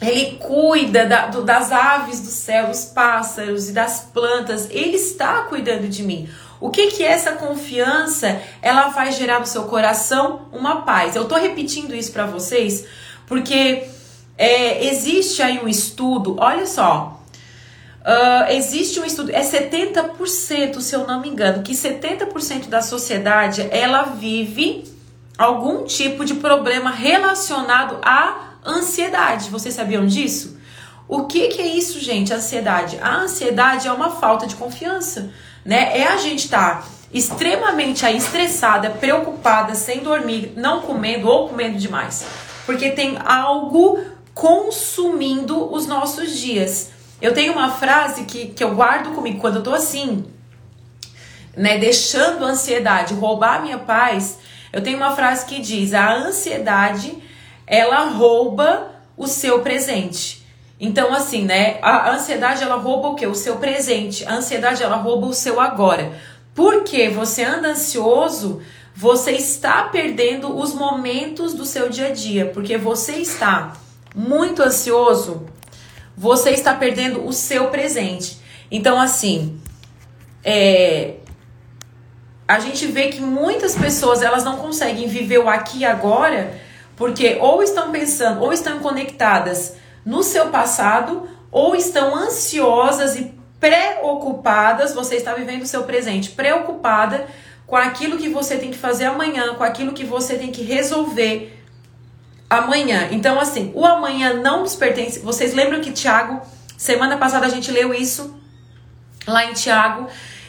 ele 0.00 0.36
cuida 0.38 1.06
da, 1.06 1.26
do, 1.26 1.42
das 1.42 1.72
aves 1.72 2.20
do 2.20 2.28
céu, 2.28 2.68
dos 2.68 2.84
pássaros 2.84 3.68
e 3.68 3.72
das 3.72 4.00
plantas, 4.12 4.68
ele 4.70 4.96
está 4.96 5.42
cuidando 5.42 5.88
de 5.88 6.04
mim. 6.04 6.28
O 6.60 6.70
que 6.70 6.88
que 6.88 7.04
essa 7.04 7.32
confiança 7.32 8.40
ela 8.60 8.88
vai 8.88 9.12
gerar 9.12 9.40
no 9.40 9.46
seu 9.46 9.64
coração? 9.64 10.48
Uma 10.52 10.82
paz. 10.82 11.14
Eu 11.14 11.26
tô 11.26 11.36
repetindo 11.36 11.94
isso 11.94 12.12
para 12.12 12.26
vocês 12.26 12.84
porque 13.26 13.84
é, 14.36 14.86
existe 14.86 15.42
aí 15.42 15.60
um 15.62 15.68
estudo, 15.68 16.36
olha 16.38 16.66
só, 16.66 17.22
uh, 18.00 18.50
existe 18.52 18.98
um 18.98 19.04
estudo, 19.04 19.30
é 19.30 19.42
70%, 19.42 20.80
se 20.80 20.94
eu 20.94 21.06
não 21.06 21.20
me 21.20 21.28
engano, 21.28 21.62
que 21.62 21.72
70% 21.72 22.68
da 22.68 22.80
sociedade 22.80 23.68
ela 23.70 24.04
vive 24.04 24.84
algum 25.36 25.84
tipo 25.84 26.24
de 26.24 26.34
problema 26.34 26.90
relacionado 26.90 27.98
à 28.02 28.54
ansiedade. 28.64 29.50
Vocês 29.50 29.74
sabiam 29.74 30.06
disso? 30.06 30.58
O 31.06 31.26
que, 31.26 31.48
que 31.48 31.62
é 31.62 31.66
isso, 31.66 32.00
gente? 32.00 32.32
Ansiedade. 32.34 32.98
A 33.00 33.16
ansiedade 33.16 33.88
é 33.88 33.92
uma 33.92 34.10
falta 34.10 34.46
de 34.46 34.56
confiança, 34.56 35.32
né? 35.64 35.98
É 35.98 36.06
a 36.06 36.16
gente 36.16 36.44
estar 36.44 36.82
tá 36.82 36.88
extremamente 37.12 38.04
aí 38.04 38.16
estressada, 38.16 38.90
preocupada, 38.90 39.74
sem 39.74 40.00
dormir, 40.00 40.52
não 40.56 40.82
comendo 40.82 41.28
ou 41.28 41.48
comendo 41.48 41.78
demais. 41.78 42.24
Porque 42.66 42.90
tem 42.90 43.18
algo 43.24 43.98
consumindo 44.34 45.72
os 45.72 45.86
nossos 45.86 46.36
dias. 46.36 46.90
Eu 47.20 47.34
tenho 47.34 47.52
uma 47.52 47.72
frase 47.72 48.24
que, 48.24 48.46
que 48.48 48.62
eu 48.62 48.74
guardo 48.74 49.14
comigo 49.14 49.40
quando 49.40 49.56
eu 49.56 49.62
tô 49.62 49.74
assim, 49.74 50.24
né? 51.56 51.78
Deixando 51.78 52.44
a 52.44 52.48
ansiedade 52.48 53.14
roubar 53.14 53.56
a 53.56 53.60
minha 53.60 53.78
paz. 53.78 54.38
Eu 54.72 54.82
tenho 54.82 54.96
uma 54.96 55.16
frase 55.16 55.46
que 55.46 55.60
diz: 55.60 55.94
a 55.94 56.14
ansiedade 56.14 57.16
ela 57.66 58.04
rouba 58.10 58.92
o 59.16 59.26
seu 59.26 59.60
presente. 59.60 60.37
Então, 60.80 61.12
assim, 61.12 61.44
né? 61.44 61.78
A 61.82 62.12
ansiedade 62.12 62.62
ela 62.62 62.76
rouba 62.76 63.08
o 63.08 63.14
que? 63.14 63.26
O 63.26 63.34
seu 63.34 63.56
presente. 63.56 64.24
A 64.24 64.34
ansiedade 64.34 64.82
ela 64.82 64.96
rouba 64.96 65.26
o 65.26 65.34
seu 65.34 65.60
agora. 65.60 66.12
Porque 66.54 67.08
você 67.08 67.42
anda 67.42 67.68
ansioso, 67.68 68.60
você 68.94 69.32
está 69.32 69.84
perdendo 69.84 70.56
os 70.56 70.74
momentos 70.74 71.54
do 71.54 71.64
seu 71.64 71.88
dia 71.88 72.08
a 72.08 72.10
dia. 72.10 72.46
Porque 72.46 72.76
você 72.76 73.16
está 73.16 73.72
muito 74.14 74.62
ansioso, 74.62 75.46
você 76.16 76.50
está 76.50 76.74
perdendo 76.74 77.26
o 77.26 77.32
seu 77.32 77.68
presente. 77.68 78.38
Então, 78.70 79.00
assim, 79.00 79.60
é, 80.44 81.14
a 82.46 82.58
gente 82.60 82.86
vê 82.86 83.08
que 83.08 83.20
muitas 83.20 83.74
pessoas 83.74 84.22
elas 84.22 84.44
não 84.44 84.56
conseguem 84.56 85.06
viver 85.06 85.38
o 85.38 85.48
aqui 85.48 85.80
e 85.80 85.84
agora 85.84 86.58
porque 86.96 87.38
ou 87.40 87.62
estão 87.62 87.92
pensando, 87.92 88.42
ou 88.42 88.52
estão 88.52 88.80
conectadas 88.80 89.76
no 90.08 90.22
seu 90.22 90.46
passado, 90.46 91.28
ou 91.52 91.76
estão 91.76 92.16
ansiosas 92.16 93.14
e 93.14 93.30
preocupadas, 93.60 94.94
você 94.94 95.16
está 95.16 95.34
vivendo 95.34 95.64
o 95.64 95.66
seu 95.66 95.82
presente, 95.82 96.30
preocupada 96.30 97.26
com 97.66 97.76
aquilo 97.76 98.16
que 98.16 98.30
você 98.30 98.56
tem 98.56 98.70
que 98.70 98.78
fazer 98.78 99.04
amanhã, 99.04 99.54
com 99.54 99.62
aquilo 99.62 99.92
que 99.92 100.04
você 100.04 100.36
tem 100.36 100.50
que 100.50 100.62
resolver 100.62 101.62
amanhã. 102.48 103.08
Então, 103.10 103.38
assim, 103.38 103.70
o 103.74 103.84
amanhã 103.84 104.32
não 104.32 104.62
nos 104.62 104.74
pertence. 104.74 105.18
Vocês 105.18 105.52
lembram 105.52 105.82
que 105.82 105.92
Tiago, 105.92 106.40
semana 106.78 107.18
passada 107.18 107.44
a 107.44 107.50
gente 107.50 107.70
leu 107.70 107.92
isso 107.92 108.34
lá 109.26 109.44
em 109.44 109.52
Tiago, 109.52 110.08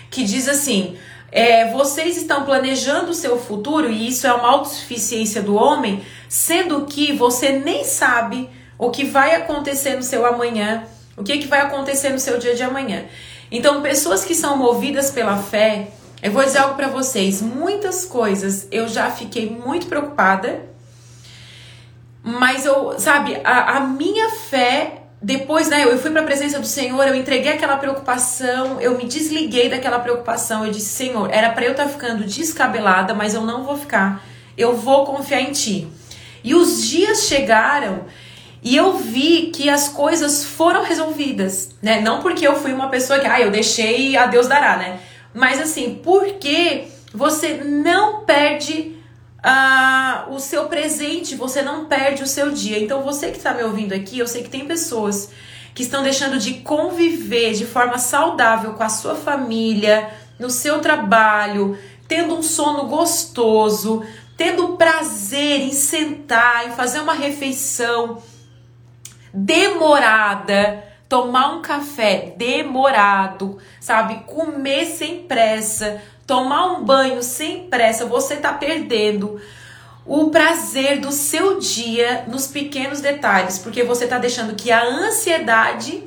que 0.10 0.24
diz 0.24 0.48
assim: 0.48 0.98
é, 1.34 1.70
vocês 1.74 2.16
estão 2.16 2.46
planejando 2.46 3.12
o 3.12 3.14
seu 3.14 3.38
futuro, 3.38 3.92
e 3.92 4.08
isso 4.08 4.26
é 4.26 4.32
uma 4.32 4.48
autossuficiência 4.48 5.42
do 5.42 5.54
homem, 5.54 6.02
sendo 6.30 6.86
que 6.86 7.12
você 7.12 7.60
nem 7.60 7.84
sabe 7.84 8.58
o 8.80 8.90
que 8.90 9.04
vai 9.04 9.36
acontecer 9.36 9.96
no 9.96 10.02
seu 10.02 10.26
amanhã, 10.26 10.86
o 11.18 11.24
que, 11.24 11.38
que 11.38 11.48
vai 11.48 11.60
acontecer 11.60 12.10
no 12.10 12.18
seu 12.18 12.40
dia 12.40 12.56
de 12.56 12.64
amanhã. 12.64 13.04
Então, 13.52 13.82
pessoas 13.82 14.24
que 14.24 14.34
são 14.34 14.56
movidas 14.56 15.12
pela 15.12 15.38
fé, 15.38 15.90
eu 16.24 16.32
vou 16.32 16.44
dizer 16.44 16.60
algo 16.60 16.76
para 16.76 16.88
vocês: 16.88 17.42
muitas 17.42 18.06
coisas 18.06 18.68
eu 18.72 18.88
já 18.88 19.12
fiquei 19.12 19.50
muito 19.50 19.88
preocupada, 19.88 20.62
mas 22.24 22.66
eu, 22.66 22.98
sabe, 22.98 23.38
a, 23.44 23.78
a 23.78 23.80
minha 23.82 24.30
fé 24.30 25.00
depois, 25.22 25.68
né, 25.68 25.84
eu 25.84 25.98
fui 26.00 26.12
para 26.12 26.22
a 26.22 26.26
presença 26.26 26.60
do 26.60 26.66
Senhor, 26.66 27.06
eu 27.06 27.14
entreguei 27.14 27.52
aquela 27.52 27.76
preocupação, 27.76 28.80
eu 28.80 28.98
me 28.98 29.04
desliguei 29.04 29.68
daquela 29.68 30.00
preocupação, 30.00 30.66
eu 30.66 30.72
disse: 30.72 30.90
Senhor, 30.90 31.30
era 31.30 31.50
para 31.50 31.66
eu 31.66 31.72
estar 31.72 31.84
tá 31.84 31.90
ficando 31.90 32.24
descabelada, 32.24 33.14
mas 33.14 33.34
eu 33.34 33.42
não 33.42 33.66
vou 33.66 33.78
ficar. 33.78 34.24
Eu 34.58 34.78
vou 34.78 35.06
confiar 35.06 35.42
em 35.42 35.52
ti. 35.52 35.88
E 36.42 36.56
os 36.56 36.88
dias 36.88 37.24
chegaram 37.24 38.06
e 38.62 38.76
eu 38.76 38.98
vi 38.98 39.52
que 39.54 39.70
as 39.70 39.88
coisas 39.88 40.44
foram 40.44 40.84
resolvidas, 40.84 41.76
né? 41.82 42.02
Não 42.02 42.22
porque 42.22 42.46
eu 42.46 42.56
fui 42.56 42.74
uma 42.74 42.90
pessoa 42.90 43.20
que, 43.20 43.28
ah, 43.28 43.40
eu 43.40 43.52
deixei 43.52 44.18
a 44.18 44.26
Deus 44.26 44.48
dará, 44.48 44.78
né? 44.78 45.00
Mas 45.34 45.62
assim, 45.62 46.00
porque 46.04 46.88
você 47.14 47.56
não 47.64 48.26
perde 48.26 48.98
ah, 49.42 50.26
o 50.30 50.40
seu 50.40 50.66
presente, 50.66 51.36
você 51.36 51.62
não 51.62 51.86
perde 51.86 52.24
o 52.24 52.28
seu 52.28 52.52
dia. 52.52 52.80
Então, 52.80 53.02
você 53.02 53.32
que 53.32 53.38
está 53.38 53.54
me 53.54 53.64
ouvindo 53.64 53.94
aqui, 53.94 54.20
eu 54.20 54.28
sei 54.28 54.44
que 54.44 54.50
tem 54.50 54.66
pessoas 54.66 55.30
que 55.74 55.84
estão 55.84 56.04
deixando 56.04 56.38
de 56.38 56.56
conviver 56.56 57.54
de 57.54 57.66
forma 57.66 57.98
saudável 57.98 58.74
com 58.74 58.84
a 58.84 58.90
sua 58.90 59.16
família, 59.16 60.10
no 60.38 60.50
seu 60.50 60.80
trabalho, 60.80 61.78
tendo 62.08 62.36
um 62.36 62.44
sono 62.44 62.88
gostoso, 62.88 64.04
tendo 64.36 64.76
prazer 64.76 65.62
em 65.62 65.72
sentar, 65.72 66.68
em 66.68 66.72
fazer 66.72 67.00
uma 67.00 67.14
refeição 67.14 68.22
demorada, 69.34 70.84
tomar 71.08 71.56
um 71.56 71.62
café 71.62 72.34
demorado, 72.38 73.58
sabe? 73.80 74.24
Comer 74.26 74.86
sem 74.86 75.24
pressa, 75.24 76.02
tomar 76.28 76.74
um 76.74 76.84
banho 76.84 77.24
sem 77.24 77.68
pressa, 77.68 78.06
você 78.06 78.36
está 78.36 78.54
perdendo 78.54 79.42
o 80.06 80.30
prazer 80.30 81.00
do 81.00 81.12
seu 81.12 81.60
dia 81.60 82.26
nos 82.28 82.48
pequenos 82.48 83.02
detalhes, 83.02 83.60
porque 83.60 83.84
você 83.84 84.06
está 84.06 84.18
deixando 84.18 84.56
que 84.56 84.72
a 84.72 84.84
ansiedade 84.84 86.04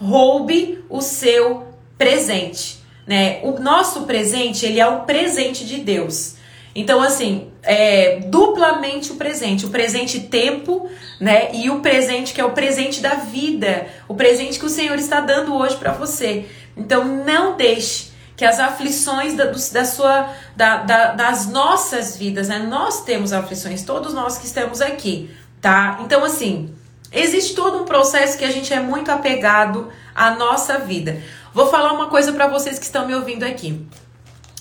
roube 0.00 0.84
o 0.88 1.00
seu 1.00 1.66
presente, 1.98 2.82
né? 3.06 3.40
O 3.42 3.58
nosso 3.60 4.02
presente, 4.02 4.66
ele 4.66 4.80
é 4.80 4.86
o 4.86 5.00
presente 5.00 5.64
de 5.66 5.78
Deus. 5.78 6.35
Então, 6.78 7.00
assim, 7.00 7.50
é 7.62 8.20
duplamente 8.26 9.10
o 9.10 9.14
presente. 9.14 9.64
O 9.64 9.70
presente 9.70 10.20
tempo, 10.20 10.90
né? 11.18 11.48
E 11.54 11.70
o 11.70 11.80
presente 11.80 12.34
que 12.34 12.40
é 12.40 12.44
o 12.44 12.52
presente 12.52 13.00
da 13.00 13.14
vida. 13.14 13.86
O 14.06 14.14
presente 14.14 14.58
que 14.58 14.66
o 14.66 14.68
Senhor 14.68 14.98
está 14.98 15.20
dando 15.20 15.54
hoje 15.54 15.74
para 15.76 15.92
você. 15.92 16.44
Então, 16.76 17.02
não 17.02 17.56
deixe 17.56 18.10
que 18.36 18.44
as 18.44 18.60
aflições 18.60 19.34
da, 19.34 19.46
da 19.46 19.84
sua, 19.86 20.30
da, 20.54 20.76
da, 20.82 21.12
das 21.12 21.46
nossas 21.46 22.14
vidas, 22.18 22.48
né? 22.48 22.58
Nós 22.58 23.02
temos 23.02 23.32
aflições, 23.32 23.82
todos 23.82 24.12
nós 24.12 24.36
que 24.36 24.44
estamos 24.44 24.82
aqui, 24.82 25.30
tá? 25.62 26.00
Então, 26.04 26.22
assim, 26.22 26.74
existe 27.10 27.54
todo 27.54 27.82
um 27.82 27.86
processo 27.86 28.36
que 28.36 28.44
a 28.44 28.50
gente 28.50 28.74
é 28.74 28.80
muito 28.80 29.10
apegado 29.10 29.88
à 30.14 30.32
nossa 30.32 30.78
vida. 30.78 31.22
Vou 31.54 31.68
falar 31.68 31.94
uma 31.94 32.08
coisa 32.08 32.34
para 32.34 32.46
vocês 32.46 32.78
que 32.78 32.84
estão 32.84 33.06
me 33.06 33.14
ouvindo 33.14 33.44
aqui. 33.44 33.80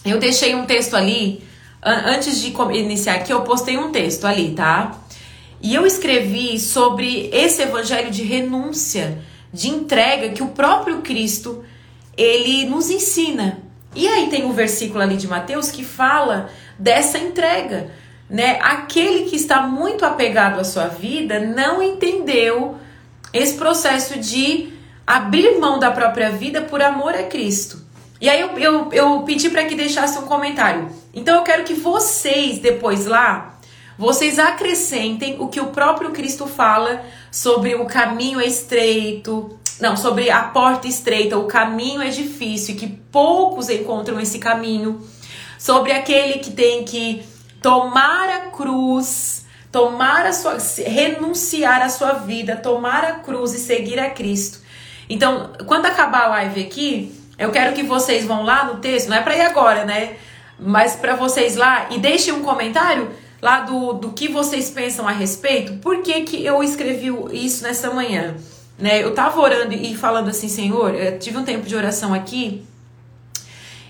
Eu 0.05 0.17
deixei 0.17 0.55
um 0.55 0.65
texto 0.65 0.95
ali, 0.95 1.43
antes 1.85 2.41
de 2.41 2.47
iniciar 2.73 3.15
aqui, 3.15 3.31
eu 3.31 3.41
postei 3.41 3.77
um 3.77 3.91
texto 3.91 4.25
ali, 4.25 4.51
tá? 4.51 4.99
E 5.61 5.73
eu 5.73 5.85
escrevi 5.85 6.59
sobre 6.59 7.29
esse 7.31 7.61
evangelho 7.61 8.09
de 8.11 8.23
renúncia, 8.23 9.19
de 9.53 9.69
entrega 9.69 10.29
que 10.29 10.43
o 10.43 10.47
próprio 10.47 11.01
Cristo 11.01 11.63
ele 12.17 12.65
nos 12.65 12.89
ensina. 12.89 13.59
E 13.95 14.07
aí 14.07 14.29
tem 14.29 14.45
um 14.45 14.51
versículo 14.51 15.01
ali 15.01 15.15
de 15.15 15.27
Mateus 15.27 15.71
que 15.71 15.83
fala 15.83 16.49
dessa 16.77 17.17
entrega, 17.17 17.91
né? 18.29 18.59
Aquele 18.61 19.29
que 19.29 19.35
está 19.35 19.61
muito 19.61 20.05
apegado 20.05 20.59
à 20.59 20.63
sua 20.63 20.87
vida 20.87 21.39
não 21.39 21.81
entendeu 21.81 22.77
esse 23.31 23.55
processo 23.55 24.19
de 24.19 24.73
abrir 25.05 25.59
mão 25.59 25.77
da 25.77 25.91
própria 25.91 26.31
vida 26.31 26.61
por 26.61 26.81
amor 26.81 27.13
a 27.13 27.23
Cristo. 27.23 27.84
E 28.25 28.29
aí 28.29 28.41
eu, 28.41 28.57
eu, 28.57 28.89
eu 28.91 29.21
pedi 29.21 29.51
para 29.51 29.65
que 29.65 29.75
deixasse 29.75 30.17
um 30.17 30.23
comentário. 30.23 30.89
Então 31.13 31.35
eu 31.35 31.43
quero 31.43 31.63
que 31.63 31.75
vocês, 31.75 32.57
depois 32.57 33.05
lá, 33.05 33.59
vocês 33.99 34.39
acrescentem 34.39 35.35
o 35.39 35.47
que 35.47 35.61
o 35.61 35.67
próprio 35.67 36.09
Cristo 36.09 36.47
fala 36.47 37.05
sobre 37.31 37.75
o 37.75 37.85
caminho 37.85 38.41
estreito, 38.41 39.59
não, 39.79 39.95
sobre 39.95 40.31
a 40.31 40.41
porta 40.41 40.87
estreita, 40.87 41.37
o 41.37 41.45
caminho 41.45 42.01
é 42.01 42.09
difícil 42.09 42.73
e 42.73 42.77
que 42.79 42.87
poucos 42.87 43.69
encontram 43.69 44.19
esse 44.19 44.39
caminho. 44.39 45.07
Sobre 45.59 45.91
aquele 45.91 46.39
que 46.39 46.49
tem 46.49 46.83
que 46.83 47.21
tomar 47.61 48.27
a 48.27 48.39
cruz, 48.49 49.45
tomar 49.71 50.25
a 50.25 50.33
sua 50.33 50.57
renunciar 50.83 51.79
à 51.83 51.89
sua 51.89 52.13
vida, 52.13 52.55
tomar 52.55 53.05
a 53.05 53.11
cruz 53.19 53.53
e 53.53 53.59
seguir 53.59 53.99
a 53.99 54.09
Cristo. 54.09 54.65
Então, 55.07 55.53
quando 55.67 55.85
acabar 55.85 56.23
a 56.23 56.29
live 56.29 56.61
aqui, 56.61 57.24
eu 57.37 57.51
quero 57.51 57.73
que 57.73 57.83
vocês 57.83 58.25
vão 58.25 58.43
lá 58.43 58.65
no 58.65 58.79
texto, 58.79 59.09
não 59.09 59.17
é 59.17 59.21
para 59.21 59.35
ir 59.35 59.41
agora, 59.41 59.85
né? 59.85 60.15
mas 60.59 60.95
para 60.95 61.15
vocês 61.15 61.55
lá 61.55 61.87
e 61.91 61.99
deixem 61.99 62.33
um 62.33 62.41
comentário 62.41 63.09
lá 63.41 63.61
do, 63.61 63.93
do 63.93 64.11
que 64.11 64.27
vocês 64.27 64.69
pensam 64.69 65.07
a 65.07 65.11
respeito. 65.11 65.73
Por 65.73 66.01
que, 66.01 66.21
que 66.21 66.45
eu 66.45 66.63
escrevi 66.63 67.13
isso 67.31 67.63
nessa 67.63 67.91
manhã? 67.91 68.35
Né? 68.77 69.03
Eu 69.03 69.13
tava 69.13 69.39
orando 69.39 69.73
e 69.73 69.95
falando 69.95 70.29
assim, 70.29 70.47
Senhor, 70.47 70.95
eu 70.95 71.19
tive 71.19 71.37
um 71.37 71.43
tempo 71.43 71.65
de 71.65 71.75
oração 71.75 72.13
aqui 72.13 72.65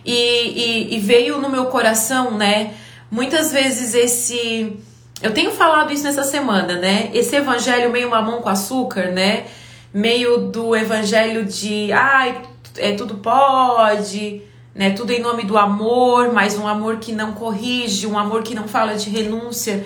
e, 0.04 0.14
e, 0.14 0.96
e 0.96 1.00
veio 1.00 1.40
no 1.40 1.50
meu 1.50 1.66
coração, 1.68 2.32
né? 2.32 2.74
Muitas 3.10 3.52
vezes 3.52 3.94
esse. 3.94 4.78
Eu 5.22 5.34
tenho 5.34 5.52
falado 5.52 5.92
isso 5.92 6.04
nessa 6.04 6.24
semana, 6.24 6.76
né? 6.76 7.10
Esse 7.14 7.36
evangelho 7.36 7.90
meio 7.90 8.10
mamão 8.10 8.42
com 8.42 8.50
açúcar, 8.50 9.12
né? 9.12 9.46
Meio 9.92 10.50
do 10.50 10.76
evangelho 10.76 11.46
de 11.46 11.92
ai, 11.92 12.40
é, 12.78 12.94
tudo 12.94 13.16
pode, 13.16 14.42
né? 14.74 14.92
Tudo 14.92 15.12
em 15.12 15.22
nome 15.22 15.44
do 15.44 15.58
amor, 15.58 16.34
mas 16.34 16.58
um 16.58 16.68
amor 16.68 16.98
que 16.98 17.12
não 17.12 17.34
corrige, 17.34 18.08
um 18.08 18.18
amor 18.18 18.44
que 18.44 18.54
não 18.54 18.68
fala 18.68 18.96
de 18.96 19.10
renúncia. 19.10 19.86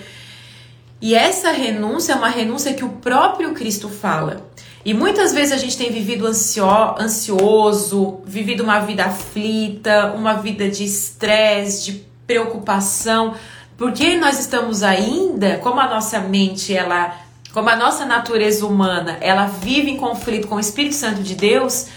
E 1.02 1.16
essa 1.16 1.52
renúncia 1.52 2.14
é 2.14 2.16
uma 2.16 2.28
renúncia 2.28 2.74
que 2.74 2.84
o 2.84 2.90
próprio 2.90 3.54
Cristo 3.54 3.88
fala. 3.88 4.50
E 4.84 4.94
muitas 4.94 5.34
vezes 5.34 5.52
a 5.52 5.58
gente 5.58 5.78
tem 5.78 5.92
vivido 5.92 6.26
ansio, 6.26 6.66
ansioso, 7.00 8.22
vivido 8.26 8.64
uma 8.64 8.80
vida 8.80 9.06
aflita, 9.06 10.14
uma 10.16 10.34
vida 10.36 10.70
de 10.70 10.84
estresse, 10.86 11.86
de 11.86 12.06
preocupação, 12.26 13.34
porque 13.78 14.18
nós 14.18 14.40
estamos 14.40 14.84
ainda, 14.84 15.58
como 15.58 15.80
a 15.80 15.88
nossa 15.88 16.20
mente, 16.20 16.74
ela, 16.74 17.18
como 17.54 17.70
a 17.70 17.76
nossa 17.76 18.06
natureza 18.06 18.66
humana, 18.66 19.18
ela 19.22 19.48
vive 19.48 19.90
em 19.90 19.98
conflito 19.98 20.48
com 20.48 20.56
o 20.56 20.60
Espírito 20.60 20.96
Santo 20.96 21.24
de 21.24 21.36
Deus, 21.36 21.88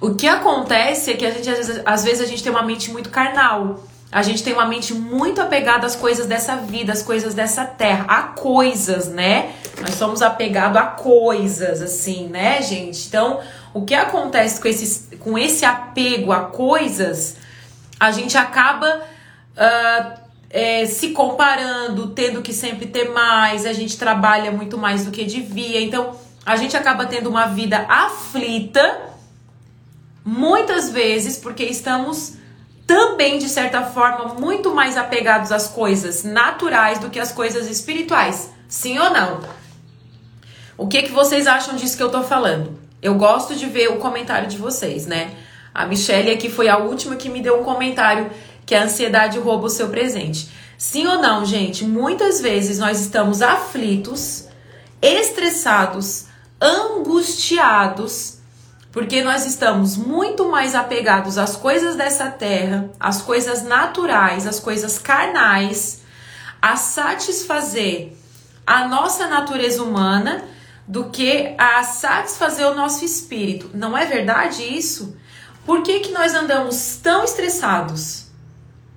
o 0.00 0.14
que 0.14 0.26
acontece 0.26 1.10
é 1.10 1.14
que 1.14 1.24
a 1.24 1.30
gente, 1.30 1.48
às 1.48 1.56
vezes, 1.56 1.82
às 1.84 2.04
vezes 2.04 2.20
a 2.20 2.26
gente 2.26 2.42
tem 2.42 2.52
uma 2.52 2.62
mente 2.62 2.90
muito 2.90 3.10
carnal. 3.10 3.82
A 4.12 4.22
gente 4.22 4.42
tem 4.42 4.52
uma 4.52 4.66
mente 4.66 4.94
muito 4.94 5.40
apegada 5.40 5.86
às 5.86 5.96
coisas 5.96 6.26
dessa 6.26 6.56
vida, 6.56 6.92
às 6.92 7.02
coisas 7.02 7.34
dessa 7.34 7.64
terra, 7.64 8.04
a 8.08 8.22
coisas, 8.22 9.08
né? 9.08 9.52
Nós 9.80 9.94
somos 9.94 10.22
apegados 10.22 10.76
a 10.76 10.84
coisas, 10.84 11.82
assim, 11.82 12.28
né, 12.28 12.62
gente? 12.62 13.08
Então, 13.08 13.40
o 13.74 13.84
que 13.84 13.94
acontece 13.94 14.60
com, 14.60 14.68
esse 14.68 15.16
com 15.16 15.36
esse 15.36 15.64
apego 15.64 16.30
a 16.32 16.44
coisas, 16.44 17.36
a 17.98 18.10
gente 18.12 18.38
acaba 18.38 19.02
uh, 19.56 20.20
é, 20.50 20.86
se 20.86 21.10
comparando, 21.10 22.08
tendo 22.08 22.42
que 22.42 22.52
sempre 22.52 22.86
ter 22.86 23.10
mais, 23.10 23.66
a 23.66 23.72
gente 23.72 23.98
trabalha 23.98 24.50
muito 24.52 24.78
mais 24.78 25.04
do 25.04 25.10
que 25.10 25.24
devia. 25.24 25.80
Então, 25.80 26.16
a 26.44 26.56
gente 26.56 26.76
acaba 26.76 27.06
tendo 27.06 27.28
uma 27.28 27.46
vida 27.46 27.84
aflita, 27.88 29.15
muitas 30.26 30.90
vezes, 30.90 31.36
porque 31.36 31.62
estamos 31.62 32.34
também, 32.84 33.38
de 33.38 33.48
certa 33.48 33.82
forma, 33.82 34.34
muito 34.34 34.74
mais 34.74 34.96
apegados 34.96 35.52
às 35.52 35.68
coisas 35.68 36.24
naturais 36.24 36.98
do 36.98 37.08
que 37.08 37.20
às 37.20 37.30
coisas 37.30 37.70
espirituais. 37.70 38.50
Sim 38.68 38.98
ou 38.98 39.10
não? 39.10 39.40
O 40.76 40.88
que, 40.88 41.04
que 41.04 41.12
vocês 41.12 41.46
acham 41.46 41.76
disso 41.76 41.96
que 41.96 42.02
eu 42.02 42.10
tô 42.10 42.24
falando? 42.24 42.76
Eu 43.00 43.14
gosto 43.14 43.54
de 43.54 43.66
ver 43.66 43.88
o 43.88 43.98
comentário 43.98 44.48
de 44.48 44.58
vocês, 44.58 45.06
né? 45.06 45.32
A 45.72 45.86
Michelle 45.86 46.32
aqui 46.32 46.50
foi 46.50 46.68
a 46.68 46.76
última 46.78 47.14
que 47.14 47.28
me 47.28 47.40
deu 47.40 47.60
um 47.60 47.64
comentário 47.64 48.28
que 48.64 48.74
a 48.74 48.82
ansiedade 48.82 49.38
rouba 49.38 49.66
o 49.66 49.70
seu 49.70 49.88
presente. 49.88 50.50
Sim 50.76 51.06
ou 51.06 51.22
não, 51.22 51.44
gente? 51.44 51.84
Muitas 51.84 52.40
vezes 52.40 52.78
nós 52.80 53.00
estamos 53.00 53.42
aflitos, 53.42 54.48
estressados, 55.00 56.26
angustiados 56.60 58.35
porque 58.96 59.22
nós 59.22 59.44
estamos 59.44 59.94
muito 59.94 60.48
mais 60.48 60.74
apegados 60.74 61.36
às 61.36 61.54
coisas 61.54 61.96
dessa 61.96 62.30
terra, 62.30 62.88
às 62.98 63.20
coisas 63.20 63.62
naturais, 63.62 64.46
às 64.46 64.58
coisas 64.58 64.98
carnais, 64.98 66.00
a 66.62 66.76
satisfazer 66.76 68.14
a 68.66 68.88
nossa 68.88 69.26
natureza 69.26 69.82
humana 69.82 70.46
do 70.88 71.10
que 71.10 71.54
a 71.58 71.82
satisfazer 71.82 72.66
o 72.68 72.74
nosso 72.74 73.04
espírito. 73.04 73.70
Não 73.74 73.94
é 73.94 74.06
verdade 74.06 74.62
isso? 74.62 75.14
Por 75.66 75.82
que, 75.82 76.00
que 76.00 76.12
nós 76.12 76.34
andamos 76.34 76.98
tão 77.02 77.22
estressados? 77.22 78.28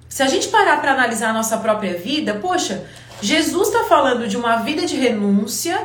Se 0.08 0.24
a 0.24 0.28
gente 0.28 0.48
parar 0.48 0.80
para 0.80 0.94
analisar 0.94 1.32
a 1.32 1.34
nossa 1.34 1.58
própria 1.58 1.98
vida, 1.98 2.36
poxa, 2.36 2.88
Jesus 3.22 3.68
está 3.68 3.84
falando 3.84 4.30
de 4.30 4.38
uma 4.38 4.60
vida 4.60 4.86
de 4.86 4.96
renúncia 4.96 5.78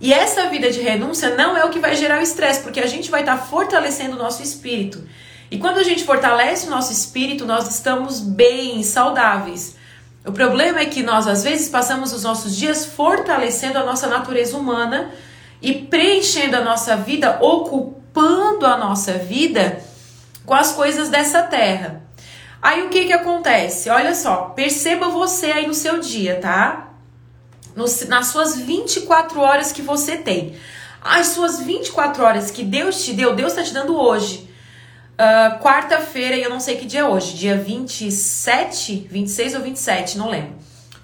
e 0.00 0.12
essa 0.12 0.48
vida 0.48 0.70
de 0.70 0.80
renúncia 0.80 1.34
não 1.34 1.56
é 1.56 1.64
o 1.64 1.70
que 1.70 1.78
vai 1.78 1.96
gerar 1.96 2.20
o 2.20 2.22
estresse, 2.22 2.60
porque 2.60 2.80
a 2.80 2.86
gente 2.86 3.10
vai 3.10 3.20
estar 3.20 3.38
tá 3.38 3.42
fortalecendo 3.44 4.16
o 4.16 4.18
nosso 4.18 4.42
espírito. 4.42 5.02
E 5.50 5.58
quando 5.58 5.78
a 5.78 5.82
gente 5.82 6.04
fortalece 6.04 6.66
o 6.66 6.70
nosso 6.70 6.92
espírito, 6.92 7.46
nós 7.46 7.68
estamos 7.68 8.20
bem, 8.20 8.82
saudáveis. 8.82 9.76
O 10.24 10.32
problema 10.32 10.80
é 10.80 10.86
que 10.86 11.02
nós, 11.02 11.26
às 11.26 11.44
vezes, 11.44 11.68
passamos 11.68 12.12
os 12.12 12.24
nossos 12.24 12.56
dias 12.56 12.84
fortalecendo 12.84 13.78
a 13.78 13.84
nossa 13.84 14.08
natureza 14.08 14.56
humana 14.56 15.12
e 15.62 15.72
preenchendo 15.72 16.56
a 16.56 16.64
nossa 16.64 16.96
vida, 16.96 17.38
ocupando 17.40 18.66
a 18.66 18.76
nossa 18.76 19.12
vida 19.12 19.80
com 20.44 20.54
as 20.54 20.72
coisas 20.72 21.08
dessa 21.08 21.42
terra. 21.42 22.02
Aí 22.60 22.82
o 22.82 22.88
que 22.88 23.04
que 23.04 23.12
acontece? 23.12 23.88
Olha 23.88 24.14
só, 24.14 24.50
perceba 24.56 25.08
você 25.08 25.46
aí 25.46 25.66
no 25.66 25.74
seu 25.74 26.00
dia, 26.00 26.40
tá? 26.40 26.85
Nas 28.08 28.26
suas 28.28 28.56
24 28.56 29.38
horas 29.38 29.70
que 29.70 29.82
você 29.82 30.16
tem. 30.16 30.56
As 31.02 31.28
suas 31.28 31.60
24 31.60 32.24
horas 32.24 32.50
que 32.50 32.64
Deus 32.64 33.04
te 33.04 33.12
deu, 33.12 33.34
Deus 33.34 33.52
está 33.52 33.62
te 33.62 33.72
dando 33.72 33.96
hoje. 33.96 34.48
Uh, 35.14 35.62
Quarta-feira, 35.62 36.36
e 36.36 36.42
eu 36.42 36.50
não 36.50 36.58
sei 36.58 36.76
que 36.76 36.86
dia 36.86 37.00
é 37.00 37.04
hoje, 37.04 37.36
dia 37.36 37.56
27, 37.56 39.06
26 39.10 39.54
ou 39.54 39.60
27, 39.60 40.18
não 40.18 40.28
lembro. 40.28 40.54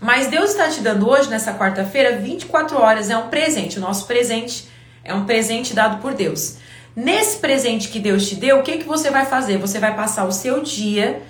Mas 0.00 0.26
Deus 0.26 0.50
está 0.50 0.68
te 0.68 0.80
dando 0.80 1.08
hoje, 1.08 1.30
nessa 1.30 1.54
quarta-feira, 1.54 2.18
24 2.18 2.76
horas. 2.76 3.08
É 3.08 3.16
um 3.16 3.28
presente. 3.28 3.78
O 3.78 3.80
nosso 3.80 4.06
presente 4.06 4.68
é 5.04 5.14
um 5.14 5.24
presente 5.24 5.74
dado 5.74 6.02
por 6.02 6.12
Deus. 6.12 6.56
Nesse 6.94 7.38
presente 7.38 7.88
que 7.88 8.00
Deus 8.00 8.28
te 8.28 8.34
deu, 8.34 8.58
o 8.58 8.62
que, 8.62 8.78
que 8.78 8.84
você 8.84 9.10
vai 9.10 9.24
fazer? 9.24 9.58
Você 9.58 9.78
vai 9.78 9.94
passar 9.94 10.24
o 10.24 10.32
seu 10.32 10.60
dia 10.60 11.22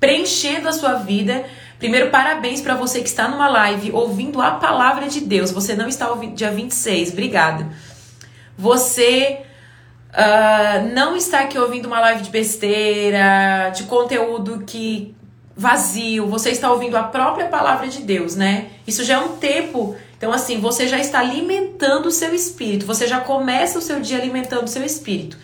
preenchendo 0.00 0.68
a 0.68 0.72
sua 0.72 0.94
vida 0.94 1.44
Primeiro, 1.78 2.10
parabéns 2.10 2.60
para 2.60 2.74
você 2.74 3.00
que 3.00 3.08
está 3.08 3.28
numa 3.28 3.48
live 3.48 3.90
ouvindo 3.92 4.40
a 4.40 4.52
palavra 4.52 5.08
de 5.08 5.20
Deus. 5.20 5.50
Você 5.50 5.74
não 5.74 5.88
está 5.88 6.10
ouvindo 6.10 6.34
dia 6.34 6.50
26, 6.50 7.12
obrigada. 7.12 7.68
Você 8.56 9.40
uh, 10.10 10.94
não 10.94 11.16
está 11.16 11.40
aqui 11.40 11.58
ouvindo 11.58 11.86
uma 11.86 12.00
live 12.00 12.22
de 12.22 12.30
besteira, 12.30 13.70
de 13.74 13.82
conteúdo 13.84 14.62
que 14.66 15.14
vazio. 15.56 16.26
Você 16.28 16.50
está 16.50 16.72
ouvindo 16.72 16.96
a 16.96 17.02
própria 17.02 17.48
palavra 17.48 17.88
de 17.88 18.00
Deus, 18.02 18.36
né? 18.36 18.70
Isso 18.86 19.04
já 19.04 19.14
é 19.14 19.18
um 19.18 19.36
tempo. 19.36 19.96
Então, 20.16 20.32
assim, 20.32 20.60
você 20.60 20.88
já 20.88 20.98
está 20.98 21.18
alimentando 21.18 22.06
o 22.06 22.10
seu 22.10 22.32
espírito. 22.34 22.86
Você 22.86 23.06
já 23.06 23.20
começa 23.20 23.78
o 23.78 23.82
seu 23.82 24.00
dia 24.00 24.18
alimentando 24.18 24.64
o 24.64 24.68
seu 24.68 24.84
espírito. 24.84 25.36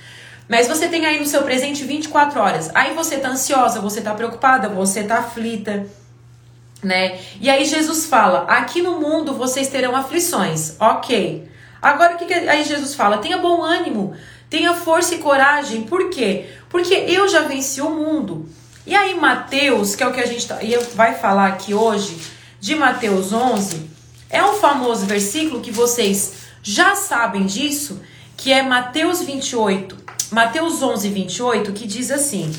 Mas 0.48 0.66
você 0.66 0.88
tem 0.88 1.06
aí 1.06 1.18
no 1.20 1.26
seu 1.26 1.42
presente 1.42 1.84
24 1.84 2.40
horas. 2.40 2.70
Aí 2.74 2.94
você 2.94 3.18
tá 3.18 3.28
ansiosa, 3.28 3.80
você 3.80 4.00
tá 4.00 4.14
preocupada, 4.14 4.68
você 4.68 5.04
tá 5.04 5.18
aflita 5.18 5.86
né? 6.82 7.18
E 7.40 7.48
aí 7.48 7.64
Jesus 7.64 8.06
fala: 8.06 8.44
aqui 8.44 8.82
no 8.82 9.00
mundo 9.00 9.34
vocês 9.34 9.68
terão 9.68 9.94
aflições, 9.94 10.76
ok. 10.80 11.48
Agora 11.80 12.14
o 12.14 12.18
que, 12.18 12.26
que 12.26 12.34
aí 12.34 12.64
Jesus 12.64 12.94
fala? 12.94 13.18
Tenha 13.18 13.38
bom 13.38 13.62
ânimo, 13.62 14.14
tenha 14.48 14.74
força 14.74 15.14
e 15.14 15.18
coragem. 15.18 15.82
Por 15.82 16.10
quê? 16.10 16.46
Porque 16.68 16.94
eu 16.94 17.28
já 17.28 17.42
venci 17.42 17.80
o 17.80 17.90
mundo. 17.90 18.48
E 18.86 18.94
aí 18.94 19.14
Mateus, 19.14 19.94
que 19.94 20.02
é 20.02 20.06
o 20.06 20.12
que 20.12 20.20
a 20.20 20.26
gente 20.26 20.46
tá, 20.46 20.58
vai 20.94 21.14
falar 21.14 21.48
aqui 21.48 21.72
hoje, 21.72 22.18
de 22.60 22.74
Mateus 22.74 23.32
11, 23.32 23.88
é 24.28 24.44
um 24.44 24.54
famoso 24.54 25.06
versículo 25.06 25.60
que 25.60 25.70
vocês 25.70 26.34
já 26.62 26.94
sabem 26.94 27.46
disso, 27.46 28.00
que 28.36 28.52
é 28.52 28.62
Mateus 28.62 29.22
28, 29.22 29.96
Mateus 30.30 30.82
11, 30.82 31.08
28, 31.08 31.72
que 31.72 31.86
diz 31.86 32.10
assim: 32.10 32.52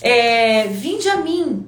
é, 0.00 0.68
Vinde 0.68 1.08
a 1.08 1.16
mim, 1.16 1.66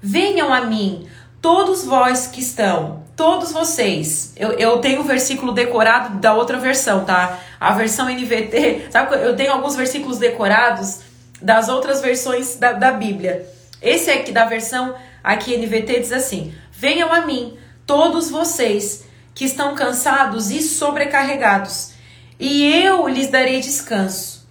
venham 0.00 0.52
a 0.52 0.62
mim, 0.62 1.06
Todos 1.40 1.84
vós 1.84 2.26
que 2.26 2.40
estão, 2.40 3.04
todos 3.14 3.52
vocês, 3.52 4.32
eu, 4.36 4.52
eu 4.52 4.78
tenho 4.78 5.00
o 5.00 5.04
um 5.04 5.06
versículo 5.06 5.52
decorado 5.52 6.18
da 6.18 6.34
outra 6.34 6.58
versão, 6.58 7.04
tá? 7.04 7.38
A 7.60 7.72
versão 7.74 8.08
NVT, 8.08 8.88
sabe? 8.90 9.14
Eu 9.16 9.36
tenho 9.36 9.52
alguns 9.52 9.76
versículos 9.76 10.18
decorados 10.18 11.00
das 11.40 11.68
outras 11.68 12.00
versões 12.00 12.56
da, 12.56 12.72
da 12.72 12.90
Bíblia. 12.90 13.48
Esse 13.80 14.10
aqui, 14.10 14.32
da 14.32 14.46
versão 14.46 14.96
aqui 15.22 15.56
NVT, 15.56 16.00
diz 16.00 16.12
assim: 16.12 16.52
Venham 16.72 17.12
a 17.12 17.24
mim, 17.24 17.56
todos 17.86 18.30
vocês 18.30 19.04
que 19.32 19.44
estão 19.44 19.76
cansados 19.76 20.50
e 20.50 20.60
sobrecarregados, 20.60 21.92
e 22.40 22.66
eu 22.82 23.06
lhes 23.06 23.28
darei 23.28 23.60
descanso. 23.60 24.48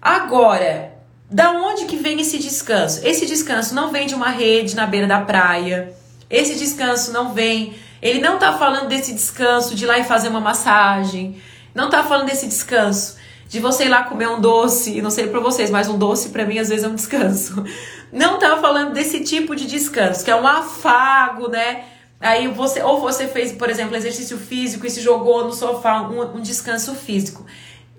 Agora, 0.00 0.90
da 1.30 1.50
onde 1.50 1.84
que 1.84 1.96
vem 1.96 2.18
esse 2.18 2.38
descanso? 2.38 3.06
Esse 3.06 3.26
descanso 3.26 3.74
não 3.74 3.92
vem 3.92 4.06
de 4.06 4.14
uma 4.14 4.30
rede 4.30 4.74
na 4.74 4.86
beira 4.86 5.06
da 5.06 5.20
praia 5.20 5.94
esse 6.34 6.56
descanso 6.56 7.12
não 7.12 7.32
vem. 7.32 7.74
Ele 8.02 8.20
não 8.20 8.34
está 8.34 8.52
falando 8.52 8.88
desse 8.88 9.12
descanso 9.12 9.74
de 9.74 9.84
ir 9.84 9.86
lá 9.86 9.98
e 9.98 10.04
fazer 10.04 10.28
uma 10.28 10.40
massagem. 10.40 11.40
Não 11.74 11.86
está 11.86 12.02
falando 12.04 12.26
desse 12.26 12.46
descanso 12.46 13.16
de 13.48 13.60
você 13.60 13.84
ir 13.84 13.88
lá 13.88 14.04
comer 14.04 14.28
um 14.28 14.40
doce. 14.40 15.00
Não 15.00 15.10
sei 15.10 15.28
para 15.28 15.40
vocês, 15.40 15.70
mas 15.70 15.88
um 15.88 15.96
doce 15.96 16.30
para 16.30 16.44
mim 16.44 16.58
às 16.58 16.68
vezes 16.68 16.84
é 16.84 16.88
um 16.88 16.94
descanso. 16.96 17.64
não 18.12 18.38
tá 18.38 18.56
falando 18.56 18.92
desse 18.92 19.20
tipo 19.20 19.54
de 19.54 19.66
descanso, 19.66 20.24
que 20.24 20.30
é 20.30 20.36
um 20.36 20.46
afago, 20.46 21.48
né? 21.48 21.84
Aí 22.20 22.48
você, 22.48 22.82
ou 22.82 23.00
você 23.00 23.26
fez, 23.26 23.52
por 23.52 23.68
exemplo, 23.68 23.96
exercício 23.96 24.38
físico 24.38 24.86
e 24.86 24.90
se 24.90 25.00
jogou 25.00 25.44
no 25.44 25.52
sofá, 25.52 26.02
um, 26.02 26.36
um 26.36 26.40
descanso 26.40 26.94
físico. 26.94 27.44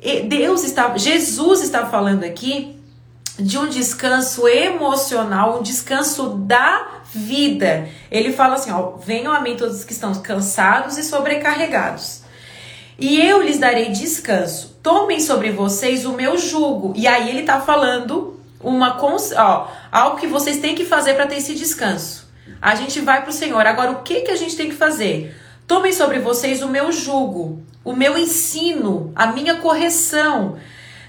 E 0.02 0.22
Deus 0.22 0.64
está, 0.64 0.98
Jesus 0.98 1.62
está 1.62 1.86
falando 1.86 2.24
aqui 2.24 2.76
de 3.38 3.58
um 3.58 3.68
descanso 3.68 4.48
emocional, 4.48 5.60
um 5.60 5.62
descanso 5.62 6.30
da 6.30 6.95
vida. 7.16 7.88
Ele 8.12 8.34
fala 8.34 8.56
assim: 8.56 8.72
ó, 8.72 8.98
venham 8.98 9.32
a 9.32 9.40
mim 9.42 9.56
todos 9.56 9.84
que 9.84 9.94
estão 9.94 10.14
cansados 10.16 10.98
e 10.98 11.04
sobrecarregados, 11.04 12.22
e 12.98 13.20
eu 13.20 13.42
lhes 13.42 13.58
darei 13.58 13.90
descanso. 13.90 14.78
Tomem 14.82 15.20
sobre 15.20 15.52
vocês 15.52 16.06
o 16.06 16.14
meu 16.14 16.38
jugo. 16.38 16.94
E 16.96 17.08
aí 17.08 17.30
ele 17.30 17.42
está 17.42 17.60
falando 17.60 18.40
uma 18.62 18.98
ó, 19.02 19.68
algo 19.92 20.18
que 20.18 20.28
vocês 20.28 20.58
têm 20.58 20.76
que 20.76 20.86
fazer 20.86 21.14
para 21.16 21.28
ter 21.28 21.38
esse 21.38 21.56
descanso. 21.56 22.28
A 22.62 22.76
gente 22.76 23.00
vai 23.02 23.22
para 23.22 23.30
o 23.30 23.34
Senhor. 23.34 23.66
Agora, 23.66 23.92
o 23.92 24.02
que, 24.02 24.22
que 24.22 24.32
a 24.32 24.36
gente 24.36 24.56
tem 24.56 24.70
que 24.70 24.76
fazer? 24.76 25.36
Tomem 25.68 25.92
sobre 25.92 26.20
vocês 26.20 26.62
o 26.62 26.70
meu 26.70 26.92
jugo, 26.92 27.64
o 27.84 27.94
meu 27.94 28.18
ensino, 28.18 29.12
a 29.16 29.28
minha 29.28 29.56
correção. 29.56 30.58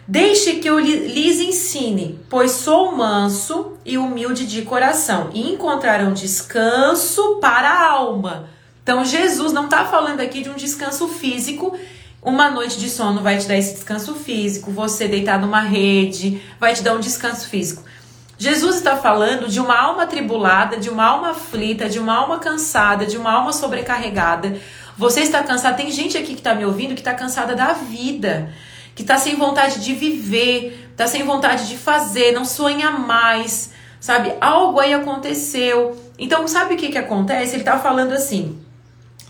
Deixe 0.09 0.57
que 0.57 0.71
eu 0.71 0.79
lhes 0.79 1.41
ensine, 1.41 2.21
pois 2.31 2.53
sou 2.53 2.95
manso 2.95 3.73
e 3.85 3.99
humilde 3.99 4.47
de 4.47 4.63
coração, 4.63 5.31
e 5.35 5.53
encontrarão 5.53 6.13
descanso 6.13 7.39
para 7.41 7.69
a 7.69 7.91
alma. 7.91 8.49
Então, 8.85 9.05
Jesus 9.05 9.53
não 9.53 9.65
está 9.65 9.85
falando 9.85 10.21
aqui 10.21 10.45
de 10.45 10.49
um 10.49 10.55
descanso 10.55 11.09
físico. 11.09 11.77
Uma 12.23 12.49
noite 12.49 12.79
de 12.79 12.89
sono 12.89 13.21
vai 13.21 13.37
te 13.37 13.49
dar 13.49 13.57
esse 13.57 13.75
descanso 13.75 14.15
físico, 14.15 14.71
você 14.71 15.09
deitar 15.09 15.41
numa 15.41 15.61
rede 15.61 16.41
vai 16.61 16.73
te 16.73 16.85
dar 16.85 16.95
um 16.95 17.01
descanso 17.01 17.49
físico. 17.49 17.83
Jesus 18.39 18.77
está 18.77 18.97
falando 18.97 19.49
de 19.49 19.59
uma 19.59 19.77
alma 19.77 20.07
tribulada, 20.07 20.77
de 20.77 20.89
uma 20.89 21.05
alma 21.05 21.31
aflita, 21.31 21.89
de 21.89 21.99
uma 21.99 22.15
alma 22.15 22.39
cansada, 22.39 23.07
de 23.07 23.17
uma 23.17 23.33
alma 23.33 23.53
sobrecarregada. 23.53 24.61
Você 24.97 25.21
está 25.21 25.43
cansado. 25.43 25.77
Tem 25.77 25.91
gente 25.91 26.17
aqui 26.17 26.35
que 26.35 26.41
está 26.41 26.55
me 26.55 26.65
ouvindo 26.65 26.95
que 26.95 27.01
está 27.01 27.15
cansada 27.15 27.57
da 27.57 27.73
vida 27.73 28.53
que 28.97 29.05
tá 29.05 29.17
sem 29.17 29.37
vontade 29.37 29.79
de 29.79 29.93
viver, 29.93 30.91
tá 30.97 31.07
sem 31.07 31.23
vontade 31.23 31.69
de 31.69 31.77
fazer, 31.77 32.33
não 32.33 32.45
sonha 32.45 32.91
mais, 32.91 33.71
sabe? 34.01 34.33
Algo 34.41 34.81
aí 34.81 34.93
aconteceu. 34.93 35.97
Então, 36.19 36.49
sabe 36.49 36.75
o 36.75 36.77
que 36.77 36.89
que 36.89 36.99
acontece? 36.99 37.55
Ele 37.55 37.63
tá 37.63 37.79
falando 37.79 38.13
assim: 38.13 38.59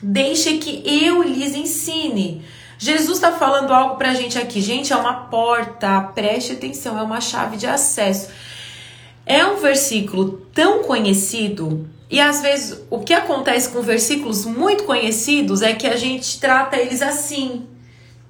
"Deixe 0.03 0.57
que 0.57 0.83
eu 0.87 1.23
lhes 1.23 1.55
ensine". 1.55 2.43
Jesus 2.79 3.19
está 3.19 3.33
falando 3.33 3.73
algo 3.73 3.97
pra 3.97 4.15
gente 4.15 4.39
aqui. 4.39 4.61
Gente, 4.61 4.93
é 4.93 4.97
uma 4.97 5.15
porta, 5.25 6.01
preste 6.15 6.53
atenção, 6.53 6.99
é 6.99 7.03
uma 7.03 7.21
chave 7.21 7.57
de 7.57 7.67
acesso. 7.67 8.29
É 9.25 9.45
um 9.45 9.57
versículo 9.57 10.47
tão 10.55 10.83
conhecido 10.85 11.89
e 12.09 12.21
às 12.21 12.41
vezes 12.41 12.83
o 12.89 13.01
que 13.01 13.13
acontece 13.13 13.71
com 13.71 13.83
versículos 13.83 14.45
muito 14.45 14.85
conhecidos 14.85 15.61
é 15.63 15.75
que 15.75 15.87
a 15.87 15.97
gente 15.97 16.39
trata 16.39 16.77
eles 16.77 17.03
assim, 17.03 17.67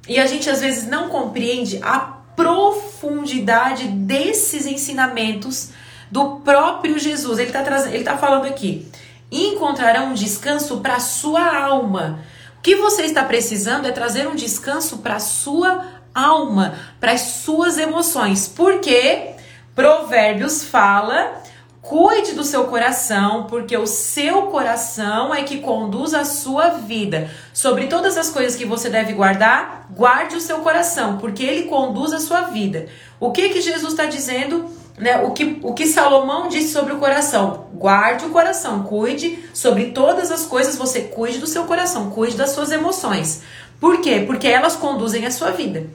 e 0.08 0.18
a 0.18 0.26
gente 0.26 0.48
às 0.48 0.60
vezes 0.60 0.86
não 0.86 1.08
compreende 1.08 1.80
a 1.82 1.98
profundidade 2.36 3.88
desses 3.88 4.66
ensinamentos 4.66 5.70
do 6.10 6.40
próprio 6.40 6.98
Jesus. 6.98 7.38
Ele 7.38 7.48
está 7.48 7.88
ele 7.90 8.04
tá 8.04 8.16
falando 8.16 8.46
aqui: 8.46 8.88
encontrarão 9.30 10.10
um 10.10 10.14
descanso 10.14 10.78
para 10.78 11.00
sua 11.00 11.56
alma. 11.56 12.20
O 12.58 12.62
que 12.62 12.76
você 12.76 13.02
está 13.02 13.24
precisando 13.24 13.86
é 13.86 13.92
trazer 13.92 14.28
um 14.28 14.34
descanso 14.34 14.98
para 14.98 15.18
sua 15.18 15.84
alma, 16.14 16.74
para 17.00 17.12
as 17.12 17.20
suas 17.20 17.78
emoções. 17.78 18.48
Porque 18.48 19.34
Provérbios 19.74 20.64
fala 20.64 21.42
Cuide 21.86 22.32
do 22.32 22.42
seu 22.42 22.64
coração, 22.64 23.44
porque 23.44 23.76
o 23.76 23.86
seu 23.86 24.42
coração 24.48 25.32
é 25.32 25.44
que 25.44 25.58
conduz 25.58 26.14
a 26.14 26.24
sua 26.24 26.70
vida. 26.70 27.30
Sobre 27.54 27.86
todas 27.86 28.16
as 28.16 28.28
coisas 28.28 28.56
que 28.56 28.64
você 28.64 28.90
deve 28.90 29.12
guardar, 29.12 29.86
guarde 29.92 30.34
o 30.34 30.40
seu 30.40 30.58
coração, 30.58 31.16
porque 31.18 31.44
ele 31.44 31.68
conduz 31.68 32.12
a 32.12 32.18
sua 32.18 32.42
vida. 32.42 32.88
O 33.20 33.30
que 33.30 33.50
que 33.50 33.60
Jesus 33.60 33.92
está 33.92 34.06
dizendo? 34.06 34.68
Né? 34.98 35.18
O, 35.18 35.30
que, 35.30 35.60
o 35.62 35.74
que 35.74 35.86
Salomão 35.86 36.48
disse 36.48 36.72
sobre 36.72 36.92
o 36.92 36.98
coração? 36.98 37.68
Guarde 37.74 38.24
o 38.24 38.30
coração, 38.30 38.82
cuide 38.82 39.48
sobre 39.54 39.92
todas 39.92 40.32
as 40.32 40.44
coisas, 40.44 40.76
você 40.76 41.02
cuide 41.02 41.38
do 41.38 41.46
seu 41.46 41.66
coração, 41.66 42.10
cuide 42.10 42.36
das 42.36 42.50
suas 42.50 42.72
emoções. 42.72 43.42
Por 43.78 44.00
quê? 44.00 44.24
Porque 44.26 44.48
elas 44.48 44.74
conduzem 44.74 45.24
a 45.24 45.30
sua 45.30 45.52
vida. 45.52 45.86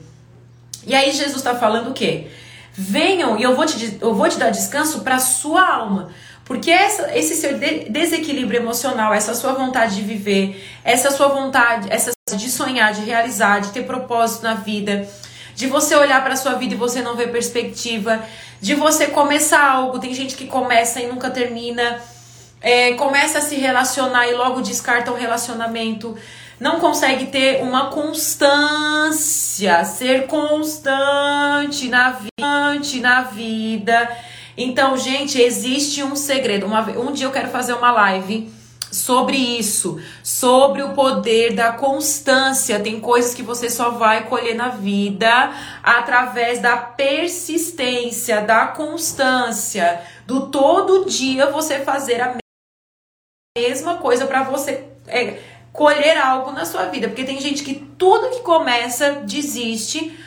E 0.86 0.94
aí 0.94 1.12
Jesus 1.12 1.36
está 1.36 1.54
falando 1.54 1.90
o 1.90 1.92
quê? 1.92 2.28
Venham 2.74 3.38
e 3.38 3.42
eu 3.42 3.54
vou 3.54 3.66
te, 3.66 3.98
eu 4.00 4.14
vou 4.14 4.28
te 4.28 4.38
dar 4.38 4.50
descanso 4.50 5.00
para 5.00 5.18
sua 5.18 5.66
alma. 5.66 6.10
Porque 6.44 6.70
essa, 6.70 7.16
esse 7.16 7.36
seu 7.36 7.56
desequilíbrio 7.88 8.60
emocional, 8.60 9.14
essa 9.14 9.34
sua 9.34 9.52
vontade 9.52 9.96
de 9.96 10.02
viver, 10.02 10.62
essa 10.84 11.10
sua 11.10 11.28
vontade, 11.28 11.88
essa 11.90 12.10
de 12.36 12.50
sonhar, 12.50 12.92
de 12.92 13.02
realizar, 13.02 13.60
de 13.60 13.70
ter 13.70 13.84
propósito 13.84 14.42
na 14.42 14.54
vida, 14.54 15.08
de 15.54 15.66
você 15.66 15.94
olhar 15.94 16.22
para 16.22 16.36
sua 16.36 16.54
vida 16.54 16.74
e 16.74 16.76
você 16.76 17.02
não 17.02 17.14
ver 17.14 17.30
perspectiva, 17.30 18.22
de 18.60 18.74
você 18.74 19.06
começar 19.06 19.62
algo, 19.62 19.98
tem 19.98 20.14
gente 20.14 20.34
que 20.34 20.46
começa 20.46 21.00
e 21.00 21.06
nunca 21.06 21.30
termina, 21.30 22.00
é, 22.60 22.92
começa 22.94 23.38
a 23.38 23.42
se 23.42 23.56
relacionar 23.56 24.28
e 24.28 24.34
logo 24.34 24.62
descarta 24.62 25.10
o 25.10 25.16
relacionamento 25.16 26.16
não 26.62 26.78
consegue 26.78 27.26
ter 27.26 27.60
uma 27.60 27.90
constância, 27.90 29.84
ser 29.84 30.28
constante 30.28 31.88
na, 31.88 32.20
na 33.00 33.22
vida. 33.22 34.16
Então, 34.56 34.96
gente, 34.96 35.42
existe 35.42 36.04
um 36.04 36.14
segredo. 36.14 36.64
Uma, 36.64 36.82
um 36.90 37.12
dia 37.12 37.26
eu 37.26 37.32
quero 37.32 37.48
fazer 37.48 37.72
uma 37.72 37.90
live 37.90 38.48
sobre 38.92 39.36
isso, 39.36 40.00
sobre 40.22 40.84
o 40.84 40.92
poder 40.92 41.52
da 41.52 41.72
constância. 41.72 42.78
Tem 42.78 43.00
coisas 43.00 43.34
que 43.34 43.42
você 43.42 43.68
só 43.68 43.90
vai 43.90 44.28
colher 44.28 44.54
na 44.54 44.68
vida 44.68 45.52
através 45.82 46.60
da 46.60 46.76
persistência, 46.76 48.40
da 48.40 48.68
constância, 48.68 50.00
do 50.28 50.46
todo 50.46 51.06
dia 51.06 51.50
você 51.50 51.80
fazer 51.80 52.20
a 52.20 52.36
mesma 53.58 53.96
coisa 53.96 54.26
para 54.26 54.44
você. 54.44 54.92
É, 55.08 55.38
colher 55.72 56.18
algo 56.18 56.52
na 56.52 56.64
sua 56.64 56.86
vida. 56.86 57.08
Porque 57.08 57.24
tem 57.24 57.40
gente 57.40 57.62
que 57.62 57.74
tudo 57.74 58.30
que 58.30 58.40
começa 58.40 59.12
desiste. 59.24 60.18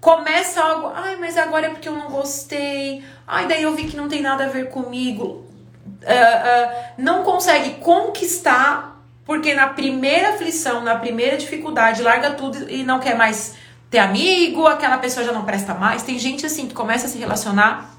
Começa 0.00 0.60
algo, 0.60 0.92
ai, 0.94 1.16
mas 1.16 1.36
agora 1.36 1.66
é 1.66 1.70
porque 1.70 1.88
eu 1.88 1.94
não 1.94 2.10
gostei. 2.10 3.02
Ai, 3.26 3.46
daí 3.46 3.62
eu 3.62 3.74
vi 3.74 3.84
que 3.84 3.96
não 3.96 4.08
tem 4.08 4.20
nada 4.20 4.44
a 4.44 4.48
ver 4.48 4.68
comigo. 4.68 5.44
Uh, 5.86 6.06
uh, 6.06 6.84
não 6.98 7.22
consegue 7.22 7.76
conquistar, 7.76 9.02
porque 9.24 9.54
na 9.54 9.68
primeira 9.68 10.30
aflição, 10.30 10.82
na 10.82 10.96
primeira 10.96 11.38
dificuldade, 11.38 12.02
larga 12.02 12.32
tudo 12.32 12.70
e 12.70 12.82
não 12.82 13.00
quer 13.00 13.16
mais 13.16 13.54
ter 13.90 13.98
amigo, 13.98 14.66
aquela 14.66 14.98
pessoa 14.98 15.24
já 15.24 15.32
não 15.32 15.44
presta 15.44 15.72
mais. 15.72 16.02
Tem 16.02 16.18
gente 16.18 16.44
assim 16.44 16.66
que 16.68 16.74
começa 16.74 17.06
a 17.06 17.08
se 17.08 17.16
relacionar 17.16 17.93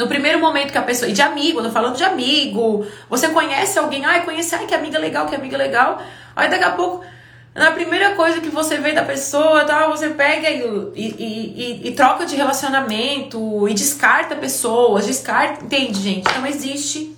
no 0.00 0.08
primeiro 0.08 0.40
momento 0.40 0.72
que 0.72 0.78
a 0.78 0.82
pessoa. 0.82 1.10
E 1.10 1.12
de 1.12 1.20
amigo, 1.20 1.62
tô 1.62 1.70
falando 1.70 1.94
de 1.94 2.02
amigo. 2.02 2.86
Você 3.10 3.28
conhece 3.28 3.78
alguém, 3.78 4.02
ai, 4.06 4.24
conhece, 4.24 4.54
ai, 4.54 4.66
que 4.66 4.74
amiga 4.74 4.98
legal, 4.98 5.26
que 5.26 5.34
amiga 5.34 5.58
legal. 5.58 6.02
Aí 6.34 6.48
daqui 6.48 6.64
a 6.64 6.70
pouco, 6.70 7.04
na 7.54 7.70
primeira 7.72 8.14
coisa 8.14 8.40
que 8.40 8.48
você 8.48 8.78
vê 8.78 8.92
da 8.92 9.04
pessoa, 9.04 9.62
tal, 9.66 9.90
você 9.90 10.08
pega 10.08 10.48
e, 10.48 10.62
e, 10.96 11.82
e, 11.84 11.88
e 11.88 11.92
troca 11.92 12.24
de 12.24 12.34
relacionamento 12.34 13.68
e 13.68 13.74
descarta 13.74 14.34
pessoas, 14.34 15.06
descarta. 15.06 15.62
Entende, 15.62 16.00
gente? 16.00 16.20
Então 16.20 16.46
existe 16.46 17.14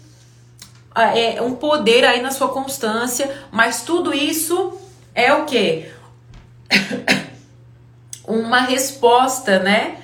ah, 0.93 1.17
é, 1.17 1.41
um 1.41 1.55
poder 1.55 2.05
aí 2.05 2.21
na 2.21 2.33
sua 2.33 2.49
constância, 2.49 3.33
mas 3.53 3.83
tudo 3.83 4.13
isso 4.13 4.77
é 5.15 5.33
o 5.33 5.45
quê? 5.45 5.93
Uma 8.27 8.61
resposta, 8.61 9.61
né? 9.61 10.02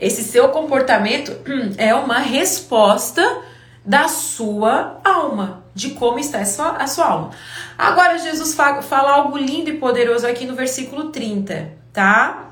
Esse 0.00 0.24
seu 0.24 0.48
comportamento 0.48 1.36
é 1.76 1.94
uma 1.94 2.18
resposta 2.18 3.42
da 3.84 4.08
sua 4.08 4.98
alma, 5.04 5.64
de 5.74 5.90
como 5.90 6.18
está 6.18 6.40
a 6.40 6.86
sua, 6.86 7.04
alma. 7.04 7.30
Agora, 7.76 8.18
Jesus 8.18 8.54
fala 8.54 9.12
algo 9.12 9.36
lindo 9.36 9.68
e 9.68 9.76
poderoso 9.76 10.26
aqui 10.26 10.46
no 10.46 10.54
versículo 10.54 11.10
30, 11.10 11.72
tá? 11.92 12.50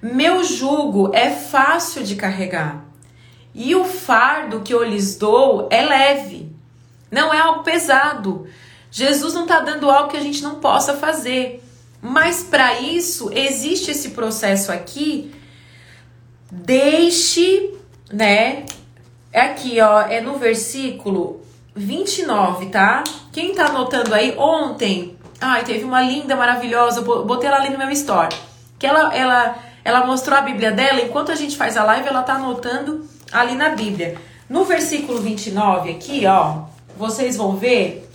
Meu 0.00 0.44
jugo 0.44 1.10
é 1.12 1.30
fácil 1.30 2.04
de 2.04 2.14
carregar, 2.14 2.84
e 3.54 3.74
o 3.74 3.84
fardo 3.84 4.60
que 4.60 4.72
eu 4.72 4.84
lhes 4.84 5.16
dou 5.16 5.68
é 5.70 5.82
leve, 5.82 6.52
não 7.10 7.32
é 7.32 7.40
algo 7.40 7.62
pesado. 7.62 8.46
Jesus 8.90 9.34
não 9.34 9.42
está 9.42 9.60
dando 9.60 9.90
algo 9.90 10.10
que 10.10 10.16
a 10.16 10.22
gente 10.22 10.42
não 10.42 10.56
possa 10.56 10.94
fazer. 10.94 11.62
Mas 12.00 12.42
para 12.42 12.80
isso 12.80 13.30
existe 13.32 13.90
esse 13.90 14.10
processo 14.10 14.70
aqui 14.70 15.34
Deixe, 16.50 17.74
né? 18.12 18.64
É 19.32 19.40
aqui, 19.40 19.80
ó, 19.80 20.02
é 20.02 20.20
no 20.20 20.38
versículo 20.38 21.40
29, 21.74 22.66
tá? 22.66 23.04
Quem 23.32 23.54
tá 23.54 23.66
anotando 23.66 24.14
aí 24.14 24.34
ontem? 24.38 25.16
Ai, 25.40 25.64
teve 25.64 25.84
uma 25.84 26.00
linda, 26.00 26.34
maravilhosa, 26.34 27.02
botei 27.02 27.48
ela 27.48 27.58
ali 27.58 27.70
no 27.70 27.78
meu 27.78 27.90
story. 27.90 28.34
Que 28.78 28.86
ela 28.86 29.14
ela 29.14 29.58
ela 29.84 30.04
mostrou 30.04 30.36
a 30.36 30.42
Bíblia 30.42 30.72
dela, 30.72 31.00
enquanto 31.00 31.30
a 31.30 31.36
gente 31.36 31.56
faz 31.56 31.76
a 31.76 31.84
live, 31.84 32.08
ela 32.08 32.22
tá 32.22 32.34
anotando 32.34 33.06
ali 33.30 33.54
na 33.54 33.68
Bíblia. 33.68 34.16
No 34.48 34.64
versículo 34.64 35.20
29 35.20 35.90
aqui, 35.90 36.26
ó, 36.26 36.62
vocês 36.96 37.36
vão 37.36 37.56
ver 37.56 38.08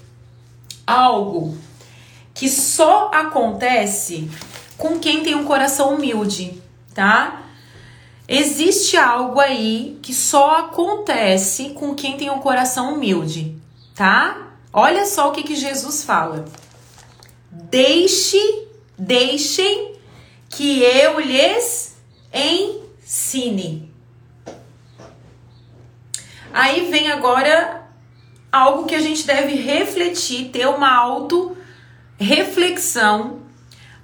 algo 0.86 1.58
que 2.34 2.50
só 2.50 3.12
acontece 3.14 4.30
com 4.78 5.00
quem 5.00 5.24
tem 5.24 5.36
um 5.36 5.46
coração 5.46 5.96
humilde, 5.96 6.62
tá? 6.94 7.42
Existe 8.34 8.96
algo 8.96 9.42
aí 9.42 10.00
que 10.02 10.14
só 10.14 10.60
acontece 10.60 11.72
com 11.72 11.94
quem 11.94 12.16
tem 12.16 12.30
um 12.30 12.40
coração 12.40 12.94
humilde, 12.94 13.58
tá? 13.94 14.54
Olha 14.72 15.06
só 15.06 15.28
o 15.28 15.32
que, 15.34 15.44
que 15.44 15.54
Jesus 15.54 16.06
fala. 16.06 16.46
Deixe, 17.52 18.40
deixem 18.98 19.96
que 20.50 20.82
eu 20.82 21.20
lhes 21.20 21.98
ensine. 22.34 23.92
Aí 26.54 26.90
vem 26.90 27.12
agora 27.12 27.86
algo 28.50 28.86
que 28.86 28.96
a 28.96 29.02
gente 29.02 29.28
deve 29.28 29.56
refletir, 29.56 30.52
ter 30.52 30.70
uma 30.70 30.90
auto 30.90 31.58
reflexão 32.18 33.42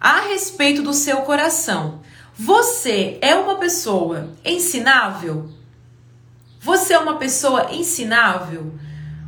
a 0.02 0.20
respeito 0.20 0.82
do 0.82 0.92
seu 0.92 1.22
coração. 1.22 2.02
Você 2.38 3.18
é 3.22 3.36
uma 3.36 3.56
pessoa 3.56 4.30
ensinável? 4.46 5.50
Você 6.60 6.94
é 6.94 7.00
uma 7.00 7.18
pessoa 7.18 7.72
ensinável? 7.72 8.74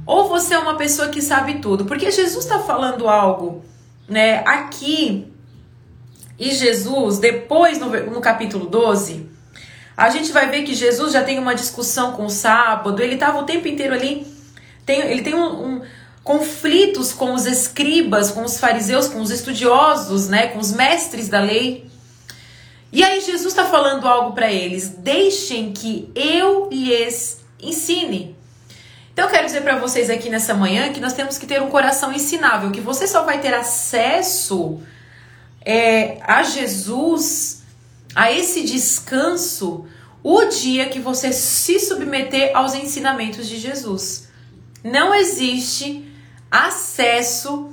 Ou 0.05 0.27
você 0.27 0.53
é 0.53 0.59
uma 0.59 0.75
pessoa 0.75 1.09
que 1.09 1.21
sabe 1.21 1.55
tudo? 1.55 1.85
Porque 1.85 2.11
Jesus 2.11 2.45
está 2.45 2.59
falando 2.59 3.07
algo, 3.07 3.63
né, 4.07 4.43
aqui. 4.45 5.31
E 6.37 6.51
Jesus, 6.51 7.17
depois 7.17 7.79
no, 7.79 7.89
no 8.11 8.21
capítulo 8.21 8.67
12, 8.67 9.27
a 9.97 10.09
gente 10.09 10.31
vai 10.31 10.49
ver 10.49 10.63
que 10.63 10.73
Jesus 10.73 11.11
já 11.11 11.23
tem 11.23 11.39
uma 11.39 11.55
discussão 11.55 12.13
com 12.13 12.25
o 12.25 12.29
sábado, 12.29 13.01
ele 13.01 13.15
estava 13.15 13.39
o 13.39 13.43
tempo 13.43 13.67
inteiro 13.67 13.93
ali. 13.93 14.25
Tem, 14.85 14.99
ele 15.01 15.23
tem 15.23 15.35
um, 15.35 15.65
um 15.65 15.81
conflitos 16.23 17.11
com 17.11 17.33
os 17.33 17.47
escribas, 17.47 18.29
com 18.29 18.43
os 18.43 18.59
fariseus, 18.59 19.07
com 19.07 19.19
os 19.19 19.31
estudiosos, 19.31 20.27
né, 20.27 20.47
com 20.47 20.59
os 20.59 20.71
mestres 20.71 21.27
da 21.27 21.39
lei. 21.39 21.88
E 22.91 23.03
aí 23.03 23.21
Jesus 23.21 23.53
está 23.53 23.65
falando 23.65 24.07
algo 24.07 24.33
para 24.33 24.51
eles: 24.51 24.89
deixem 24.89 25.71
que 25.73 26.11
eu 26.15 26.69
lhes 26.71 27.41
ensine. 27.61 28.35
Então 29.13 29.25
eu 29.25 29.31
quero 29.31 29.45
dizer 29.45 29.61
para 29.61 29.77
vocês 29.77 30.09
aqui 30.09 30.29
nessa 30.29 30.53
manhã 30.53 30.93
que 30.93 30.99
nós 30.99 31.13
temos 31.13 31.37
que 31.37 31.45
ter 31.45 31.61
um 31.61 31.69
coração 31.69 32.13
ensinável, 32.13 32.71
que 32.71 32.79
você 32.79 33.05
só 33.07 33.23
vai 33.23 33.39
ter 33.39 33.53
acesso 33.53 34.79
é, 35.65 36.19
a 36.23 36.41
Jesus, 36.41 37.63
a 38.15 38.31
esse 38.31 38.63
descanso, 38.63 39.85
o 40.23 40.45
dia 40.45 40.87
que 40.87 40.99
você 40.99 41.33
se 41.33 41.79
submeter 41.79 42.51
aos 42.55 42.73
ensinamentos 42.73 43.47
de 43.47 43.57
Jesus. 43.57 44.29
Não 44.83 45.13
existe 45.13 46.09
acesso 46.49 47.71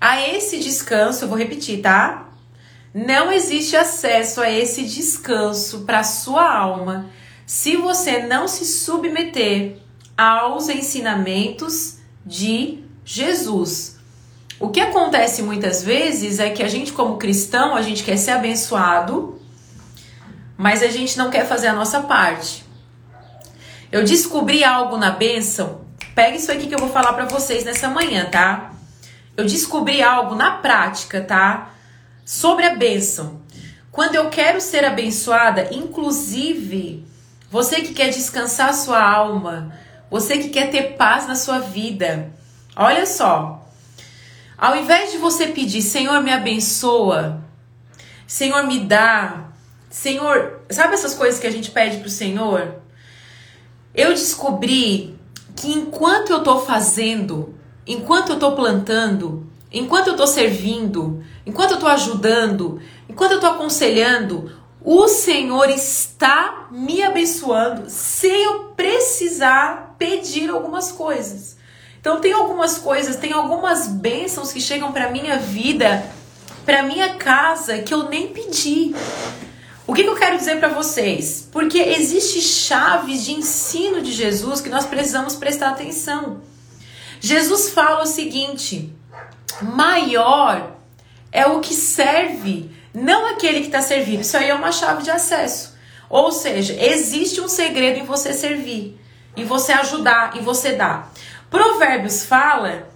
a 0.00 0.20
esse 0.20 0.58
descanso, 0.58 1.24
eu 1.24 1.28
vou 1.28 1.38
repetir, 1.38 1.80
tá? 1.80 2.27
Não 2.94 3.30
existe 3.30 3.76
acesso 3.76 4.40
a 4.40 4.50
esse 4.50 4.84
descanso 4.84 5.80
para 5.80 6.02
sua 6.02 6.50
alma 6.50 7.10
se 7.46 7.76
você 7.76 8.22
não 8.22 8.48
se 8.48 8.64
submeter 8.64 9.78
aos 10.16 10.68
ensinamentos 10.68 11.98
de 12.24 12.82
Jesus. 13.04 13.96
O 14.60 14.70
que 14.70 14.80
acontece 14.80 15.42
muitas 15.42 15.82
vezes 15.84 16.40
é 16.40 16.50
que 16.50 16.62
a 16.62 16.68
gente, 16.68 16.92
como 16.92 17.16
cristão, 17.16 17.76
a 17.76 17.82
gente 17.82 18.02
quer 18.02 18.16
ser 18.16 18.32
abençoado, 18.32 19.40
mas 20.56 20.82
a 20.82 20.88
gente 20.88 21.16
não 21.16 21.30
quer 21.30 21.46
fazer 21.46 21.68
a 21.68 21.72
nossa 21.72 22.00
parte. 22.00 22.64
Eu 23.92 24.04
descobri 24.04 24.64
algo 24.64 24.96
na 24.96 25.10
bênção. 25.10 25.82
Pega 26.14 26.36
isso 26.36 26.50
aqui 26.50 26.66
que 26.66 26.74
eu 26.74 26.78
vou 26.78 26.90
falar 26.90 27.12
para 27.12 27.26
vocês 27.26 27.64
nessa 27.64 27.88
manhã, 27.88 28.26
tá? 28.26 28.72
Eu 29.36 29.44
descobri 29.44 30.02
algo 30.02 30.34
na 30.34 30.56
prática, 30.56 31.20
tá? 31.20 31.70
Sobre 32.28 32.66
a 32.66 32.76
bênção. 32.76 33.40
Quando 33.90 34.14
eu 34.14 34.28
quero 34.28 34.60
ser 34.60 34.84
abençoada, 34.84 35.70
inclusive, 35.72 37.02
você 37.50 37.76
que 37.76 37.94
quer 37.94 38.10
descansar 38.10 38.68
a 38.68 38.74
sua 38.74 39.02
alma, 39.02 39.72
você 40.10 40.36
que 40.36 40.50
quer 40.50 40.70
ter 40.70 40.94
paz 40.98 41.26
na 41.26 41.34
sua 41.34 41.58
vida. 41.58 42.30
Olha 42.76 43.06
só. 43.06 43.66
Ao 44.58 44.76
invés 44.76 45.10
de 45.10 45.16
você 45.16 45.46
pedir, 45.46 45.80
Senhor, 45.80 46.22
me 46.22 46.30
abençoa, 46.30 47.42
Senhor, 48.26 48.62
me 48.64 48.80
dá, 48.80 49.48
Senhor, 49.88 50.60
sabe 50.68 50.92
essas 50.92 51.14
coisas 51.14 51.40
que 51.40 51.46
a 51.46 51.50
gente 51.50 51.70
pede 51.70 51.96
pro 51.96 52.10
Senhor? 52.10 52.74
Eu 53.94 54.10
descobri 54.10 55.18
que 55.56 55.72
enquanto 55.72 56.28
eu 56.28 56.42
tô 56.42 56.60
fazendo, 56.60 57.58
enquanto 57.86 58.32
eu 58.32 58.38
tô 58.38 58.52
plantando, 58.52 59.50
enquanto 59.72 60.08
eu 60.08 60.16
tô 60.16 60.26
servindo, 60.26 61.24
enquanto 61.48 61.72
eu 61.72 61.78
tô 61.78 61.86
ajudando, 61.86 62.80
enquanto 63.08 63.32
eu 63.32 63.40
tô 63.40 63.46
aconselhando, 63.46 64.52
o 64.84 65.08
Senhor 65.08 65.68
está 65.70 66.68
me 66.70 67.02
abençoando 67.02 67.88
sem 67.88 68.44
eu 68.44 68.64
precisar 68.76 69.96
pedir 69.98 70.50
algumas 70.50 70.92
coisas. 70.92 71.56
Então 72.00 72.20
tem 72.20 72.32
algumas 72.32 72.78
coisas, 72.78 73.16
tem 73.16 73.32
algumas 73.32 73.88
bênçãos 73.88 74.52
que 74.52 74.60
chegam 74.60 74.92
para 74.92 75.10
minha 75.10 75.38
vida, 75.38 76.04
para 76.64 76.82
minha 76.82 77.14
casa 77.14 77.78
que 77.78 77.92
eu 77.92 78.08
nem 78.08 78.28
pedi. 78.28 78.94
O 79.86 79.94
que, 79.94 80.04
que 80.04 80.08
eu 80.08 80.16
quero 80.16 80.36
dizer 80.36 80.58
para 80.58 80.68
vocês? 80.68 81.48
Porque 81.50 81.78
existe 81.78 82.42
chaves 82.42 83.24
de 83.24 83.32
ensino 83.32 84.02
de 84.02 84.12
Jesus 84.12 84.60
que 84.60 84.68
nós 84.68 84.84
precisamos 84.84 85.34
prestar 85.34 85.70
atenção. 85.70 86.42
Jesus 87.20 87.70
fala 87.70 88.02
o 88.02 88.06
seguinte: 88.06 88.94
maior 89.62 90.77
é 91.30 91.46
o 91.46 91.60
que 91.60 91.74
serve, 91.74 92.70
não 92.92 93.26
aquele 93.26 93.60
que 93.60 93.66
está 93.66 93.82
servindo. 93.82 94.20
Isso 94.20 94.36
aí 94.36 94.48
é 94.48 94.54
uma 94.54 94.72
chave 94.72 95.02
de 95.02 95.10
acesso. 95.10 95.76
Ou 96.08 96.32
seja, 96.32 96.74
existe 96.80 97.40
um 97.40 97.48
segredo 97.48 97.98
em 97.98 98.04
você 98.04 98.32
servir 98.32 98.98
em 99.38 99.44
você 99.44 99.72
ajudar, 99.72 100.36
em 100.36 100.40
você 100.40 100.72
dar. 100.72 101.12
Provérbios 101.48 102.24
fala 102.24 102.88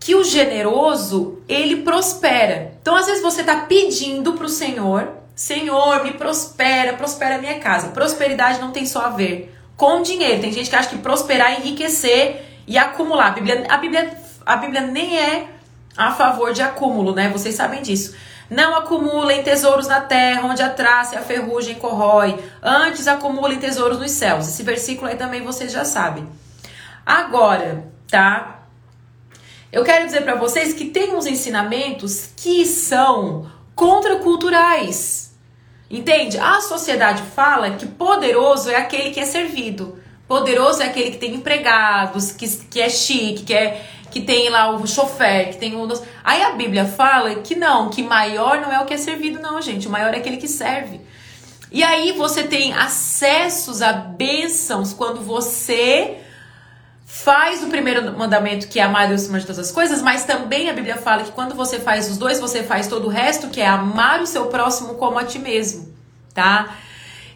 que 0.00 0.14
o 0.14 0.24
generoso, 0.24 1.42
ele 1.48 1.82
prospera. 1.82 2.76
Então, 2.80 2.94
às 2.94 3.06
vezes 3.06 3.22
você 3.22 3.40
está 3.40 3.56
pedindo 3.62 4.34
para 4.34 4.46
o 4.46 4.48
Senhor, 4.48 5.08
Senhor, 5.34 6.04
me 6.04 6.12
prospera, 6.12 6.94
prospera 6.94 7.36
a 7.36 7.38
minha 7.38 7.58
casa. 7.58 7.88
Prosperidade 7.88 8.60
não 8.60 8.72
tem 8.72 8.86
só 8.86 9.06
a 9.06 9.10
ver 9.10 9.54
com 9.76 10.02
dinheiro. 10.02 10.40
Tem 10.40 10.52
gente 10.52 10.70
que 10.70 10.76
acha 10.76 10.88
que 10.88 10.98
prosperar 10.98 11.52
é 11.52 11.60
enriquecer 11.60 12.44
e 12.66 12.78
acumular. 12.78 13.26
A 13.26 13.30
Bíblia, 13.30 13.66
a 13.68 13.76
Bíblia, 13.76 14.18
a 14.44 14.56
Bíblia 14.56 14.80
nem 14.82 15.18
é 15.18 15.48
a 15.96 16.12
favor 16.12 16.52
de 16.52 16.62
acúmulo, 16.62 17.14
né? 17.14 17.28
Vocês 17.28 17.54
sabem 17.54 17.82
disso. 17.82 18.14
Não 18.48 18.76
acumulem 18.76 19.42
tesouros 19.42 19.88
na 19.88 20.00
terra, 20.00 20.46
onde 20.46 20.62
a 20.62 20.68
traça 20.68 21.14
e 21.14 21.18
a 21.18 21.22
ferrugem 21.22 21.74
corrói. 21.74 22.38
Antes 22.62 23.08
acumulem 23.08 23.58
tesouros 23.58 23.98
nos 23.98 24.12
céus. 24.12 24.46
Esse 24.46 24.62
versículo 24.62 25.08
aí 25.08 25.16
também 25.16 25.42
vocês 25.42 25.72
já 25.72 25.84
sabem. 25.84 26.28
Agora, 27.04 27.84
tá? 28.08 28.60
Eu 29.72 29.84
quero 29.84 30.06
dizer 30.06 30.22
para 30.22 30.36
vocês 30.36 30.72
que 30.72 30.86
tem 30.86 31.14
uns 31.14 31.26
ensinamentos 31.26 32.30
que 32.36 32.64
são 32.64 33.50
contraculturais. 33.74 35.34
Entende? 35.90 36.38
A 36.38 36.60
sociedade 36.60 37.22
fala 37.34 37.70
que 37.70 37.86
poderoso 37.86 38.70
é 38.70 38.76
aquele 38.76 39.10
que 39.10 39.20
é 39.20 39.26
servido. 39.26 39.98
Poderoso 40.26 40.82
é 40.82 40.86
aquele 40.86 41.12
que 41.12 41.18
tem 41.18 41.34
empregados, 41.34 42.32
que, 42.32 42.48
que 42.48 42.80
é 42.80 42.88
chique, 42.88 43.44
que 43.44 43.54
é 43.54 43.86
que 44.16 44.22
tem 44.22 44.48
lá 44.48 44.70
o 44.70 44.86
chofer, 44.86 45.50
que 45.50 45.58
tem 45.58 45.76
o. 45.76 45.86
Aí 46.24 46.40
a 46.42 46.52
Bíblia 46.52 46.86
fala 46.86 47.34
que 47.34 47.54
não, 47.54 47.90
que 47.90 48.02
maior 48.02 48.62
não 48.62 48.72
é 48.72 48.80
o 48.80 48.86
que 48.86 48.94
é 48.94 48.96
servido, 48.96 49.38
não, 49.38 49.60
gente. 49.60 49.88
O 49.88 49.90
maior 49.90 50.14
é 50.14 50.16
aquele 50.16 50.38
que 50.38 50.48
serve. 50.48 51.02
E 51.70 51.84
aí 51.84 52.12
você 52.12 52.42
tem 52.42 52.72
acessos 52.72 53.82
a 53.82 53.92
bênçãos 53.92 54.94
quando 54.94 55.20
você 55.20 56.16
faz 57.04 57.62
o 57.62 57.66
primeiro 57.66 58.16
mandamento, 58.16 58.68
que 58.68 58.80
é 58.80 58.84
amar 58.84 59.06
Deus 59.06 59.20
acima 59.20 59.38
de 59.38 59.44
todas 59.44 59.58
as 59.58 59.70
coisas, 59.70 60.00
mas 60.00 60.24
também 60.24 60.70
a 60.70 60.72
Bíblia 60.72 60.96
fala 60.96 61.22
que 61.22 61.32
quando 61.32 61.54
você 61.54 61.78
faz 61.78 62.10
os 62.10 62.16
dois, 62.16 62.40
você 62.40 62.62
faz 62.62 62.86
todo 62.86 63.08
o 63.08 63.10
resto, 63.10 63.48
que 63.48 63.60
é 63.60 63.66
amar 63.66 64.22
o 64.22 64.26
seu 64.26 64.46
próximo 64.46 64.94
como 64.94 65.18
a 65.18 65.24
ti 65.24 65.38
mesmo, 65.38 65.94
tá? 66.32 66.74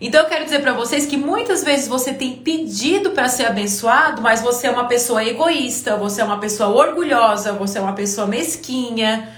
Então 0.00 0.22
eu 0.22 0.28
quero 0.28 0.44
dizer 0.44 0.62
para 0.62 0.72
vocês 0.72 1.04
que 1.04 1.16
muitas 1.16 1.62
vezes 1.62 1.86
você 1.86 2.14
tem 2.14 2.36
pedido 2.36 3.10
para 3.10 3.28
ser 3.28 3.44
abençoado, 3.44 4.22
mas 4.22 4.40
você 4.40 4.66
é 4.66 4.70
uma 4.70 4.86
pessoa 4.86 5.22
egoísta, 5.22 5.94
você 5.96 6.22
é 6.22 6.24
uma 6.24 6.40
pessoa 6.40 6.70
orgulhosa, 6.70 7.52
você 7.52 7.78
é 7.78 7.82
uma 7.82 7.92
pessoa 7.92 8.26
mesquinha. 8.26 9.28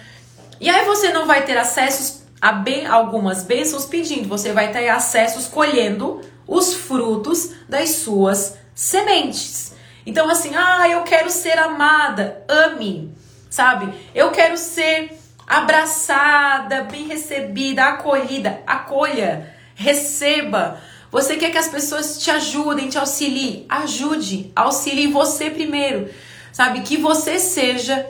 E 0.60 0.70
aí 0.70 0.84
você 0.84 1.12
não 1.12 1.26
vai 1.26 1.44
ter 1.44 1.58
acessos 1.58 2.22
a 2.40 2.52
bem, 2.52 2.86
algumas 2.86 3.42
bênçãos 3.42 3.86
pedindo, 3.86 4.28
você 4.28 4.52
vai 4.52 4.70
ter 4.70 4.88
acessos 4.88 5.48
colhendo 5.48 6.20
os 6.46 6.74
frutos 6.74 7.50
das 7.68 7.90
suas 7.90 8.56
sementes. 8.72 9.74
Então 10.06 10.30
assim, 10.30 10.54
ah, 10.54 10.88
eu 10.88 11.02
quero 11.02 11.28
ser 11.28 11.58
amada, 11.58 12.44
ame, 12.48 13.12
sabe? 13.50 13.92
Eu 14.14 14.30
quero 14.30 14.56
ser 14.56 15.18
abraçada, 15.44 16.82
bem 16.84 17.08
recebida, 17.08 17.84
acolhida, 17.84 18.62
acolha 18.64 19.51
receba. 19.82 20.80
Você 21.10 21.36
quer 21.36 21.50
que 21.50 21.58
as 21.58 21.68
pessoas 21.68 22.18
te 22.18 22.30
ajudem, 22.30 22.88
te 22.88 22.96
auxiliem? 22.96 23.66
Ajude, 23.68 24.50
auxilie 24.56 25.08
você 25.08 25.50
primeiro. 25.50 26.08
Sabe? 26.52 26.80
Que 26.82 26.96
você 26.96 27.38
seja, 27.38 28.06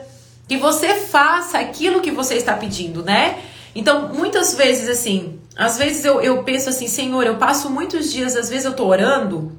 que 0.47 0.57
você 0.57 0.93
faça 0.95 1.57
aquilo 1.57 2.01
que 2.01 2.11
você 2.11 2.35
está 2.35 2.53
pedindo, 2.53 3.03
né? 3.03 3.39
Então, 3.75 4.09
muitas 4.13 4.53
vezes, 4.53 4.87
assim, 4.87 5.39
às 5.55 5.77
vezes 5.77 6.05
eu, 6.05 6.21
eu 6.21 6.43
penso 6.43 6.69
assim, 6.69 6.87
Senhor, 6.87 7.25
eu 7.25 7.37
passo 7.37 7.69
muitos 7.69 8.11
dias, 8.11 8.35
às 8.35 8.49
vezes 8.49 8.65
eu 8.65 8.73
tô 8.73 8.85
orando, 8.85 9.51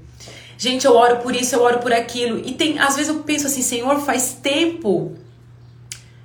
gente, 0.56 0.86
eu 0.86 0.94
oro 0.94 1.16
por 1.16 1.34
isso, 1.34 1.54
eu 1.54 1.62
oro 1.62 1.78
por 1.80 1.92
aquilo, 1.92 2.38
e 2.38 2.52
tem, 2.52 2.78
às 2.78 2.94
vezes 2.94 3.08
eu 3.08 3.20
penso 3.22 3.46
assim, 3.46 3.62
Senhor, 3.62 4.00
faz 4.00 4.38
tempo 4.40 5.16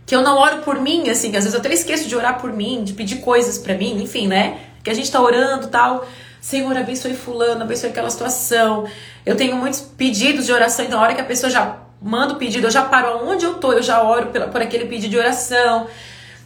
que 0.05 0.15
eu 0.15 0.21
não 0.21 0.37
oro 0.37 0.59
por 0.59 0.79
mim, 0.79 1.09
assim, 1.09 1.35
às 1.35 1.43
vezes 1.43 1.53
eu 1.53 1.59
até 1.59 1.73
esqueço 1.73 2.07
de 2.07 2.15
orar 2.15 2.39
por 2.39 2.53
mim, 2.53 2.83
de 2.83 2.93
pedir 2.93 3.17
coisas 3.17 3.57
para 3.57 3.75
mim, 3.75 4.01
enfim, 4.03 4.27
né? 4.27 4.59
Que 4.83 4.89
a 4.89 4.93
gente 4.93 5.11
tá 5.11 5.21
orando 5.21 5.67
tal. 5.67 6.07
Senhor, 6.41 6.75
abençoe 6.75 7.13
fulano, 7.13 7.63
abençoe 7.63 7.89
aquela 7.89 8.09
situação. 8.09 8.87
Eu 9.25 9.35
tenho 9.35 9.55
muitos 9.55 9.81
pedidos 9.81 10.45
de 10.45 10.53
oração, 10.53 10.85
então 10.85 10.99
a 10.99 11.03
hora 11.03 11.13
que 11.13 11.21
a 11.21 11.25
pessoa 11.25 11.49
já 11.49 11.77
manda 12.01 12.33
o 12.33 12.37
pedido, 12.37 12.67
eu 12.67 12.71
já 12.71 12.83
paro 12.83 13.27
onde 13.27 13.45
eu 13.45 13.55
tô, 13.55 13.73
eu 13.73 13.83
já 13.83 14.01
oro 14.01 14.27
por 14.27 14.61
aquele 14.61 14.85
pedido 14.85 15.11
de 15.11 15.17
oração. 15.17 15.87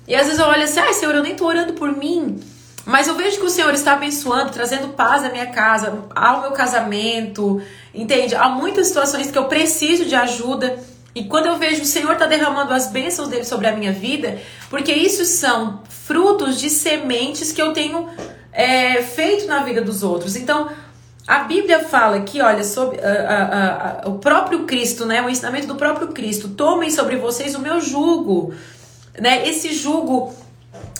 E 0.07 0.15
às 0.15 0.25
vezes 0.25 0.39
eu 0.39 0.47
olho 0.47 0.63
assim, 0.63 0.79
ai 0.79 0.93
Senhor, 0.93 1.13
eu 1.13 1.23
nem 1.23 1.35
tô 1.35 1.45
orando 1.45 1.73
por 1.73 1.95
mim. 1.95 2.39
Mas 2.85 3.07
eu 3.07 3.15
vejo 3.15 3.37
que 3.39 3.45
o 3.45 3.49
Senhor 3.49 3.73
está 3.73 3.93
abençoando, 3.93 4.51
trazendo 4.51 4.89
paz 4.89 5.23
à 5.23 5.29
minha 5.29 5.47
casa, 5.47 6.03
ao 6.13 6.41
meu 6.41 6.51
casamento, 6.51 7.61
entende? 7.93 8.35
Há 8.35 8.49
muitas 8.49 8.87
situações 8.87 9.31
que 9.31 9.37
eu 9.37 9.45
preciso 9.45 10.05
de 10.05 10.15
ajuda. 10.15 10.77
E 11.15 11.25
quando 11.25 11.45
eu 11.45 11.57
vejo 11.57 11.83
o 11.83 11.85
Senhor 11.85 12.13
está 12.13 12.25
derramando 12.25 12.73
as 12.73 12.87
bênçãos 12.87 13.27
dele 13.29 13.43
sobre 13.43 13.67
a 13.67 13.75
minha 13.75 13.91
vida, 13.91 14.39
porque 14.69 14.91
isso 14.91 15.23
são 15.25 15.81
frutos 15.87 16.59
de 16.59 16.69
sementes 16.69 17.51
que 17.51 17.61
eu 17.61 17.71
tenho 17.71 18.09
é, 18.51 19.01
feito 19.01 19.45
na 19.45 19.63
vida 19.63 19.81
dos 19.81 20.01
outros. 20.01 20.35
Então, 20.35 20.69
a 21.27 21.39
Bíblia 21.39 21.79
fala 21.79 22.17
aqui, 22.17 22.41
olha, 22.41 22.63
sobre 22.63 22.97
uh, 22.97 23.01
uh, 23.01 24.09
uh, 24.09 24.11
o 24.11 24.19
próprio 24.19 24.63
Cristo, 24.63 25.05
né? 25.05 25.21
O 25.21 25.29
ensinamento 25.29 25.67
do 25.67 25.75
próprio 25.75 26.09
Cristo. 26.09 26.49
Tomem 26.49 26.89
sobre 26.89 27.15
vocês 27.15 27.55
o 27.55 27.59
meu 27.59 27.79
jugo, 27.79 28.53
né? 29.17 29.47
Esse 29.47 29.73
jugo, 29.73 30.33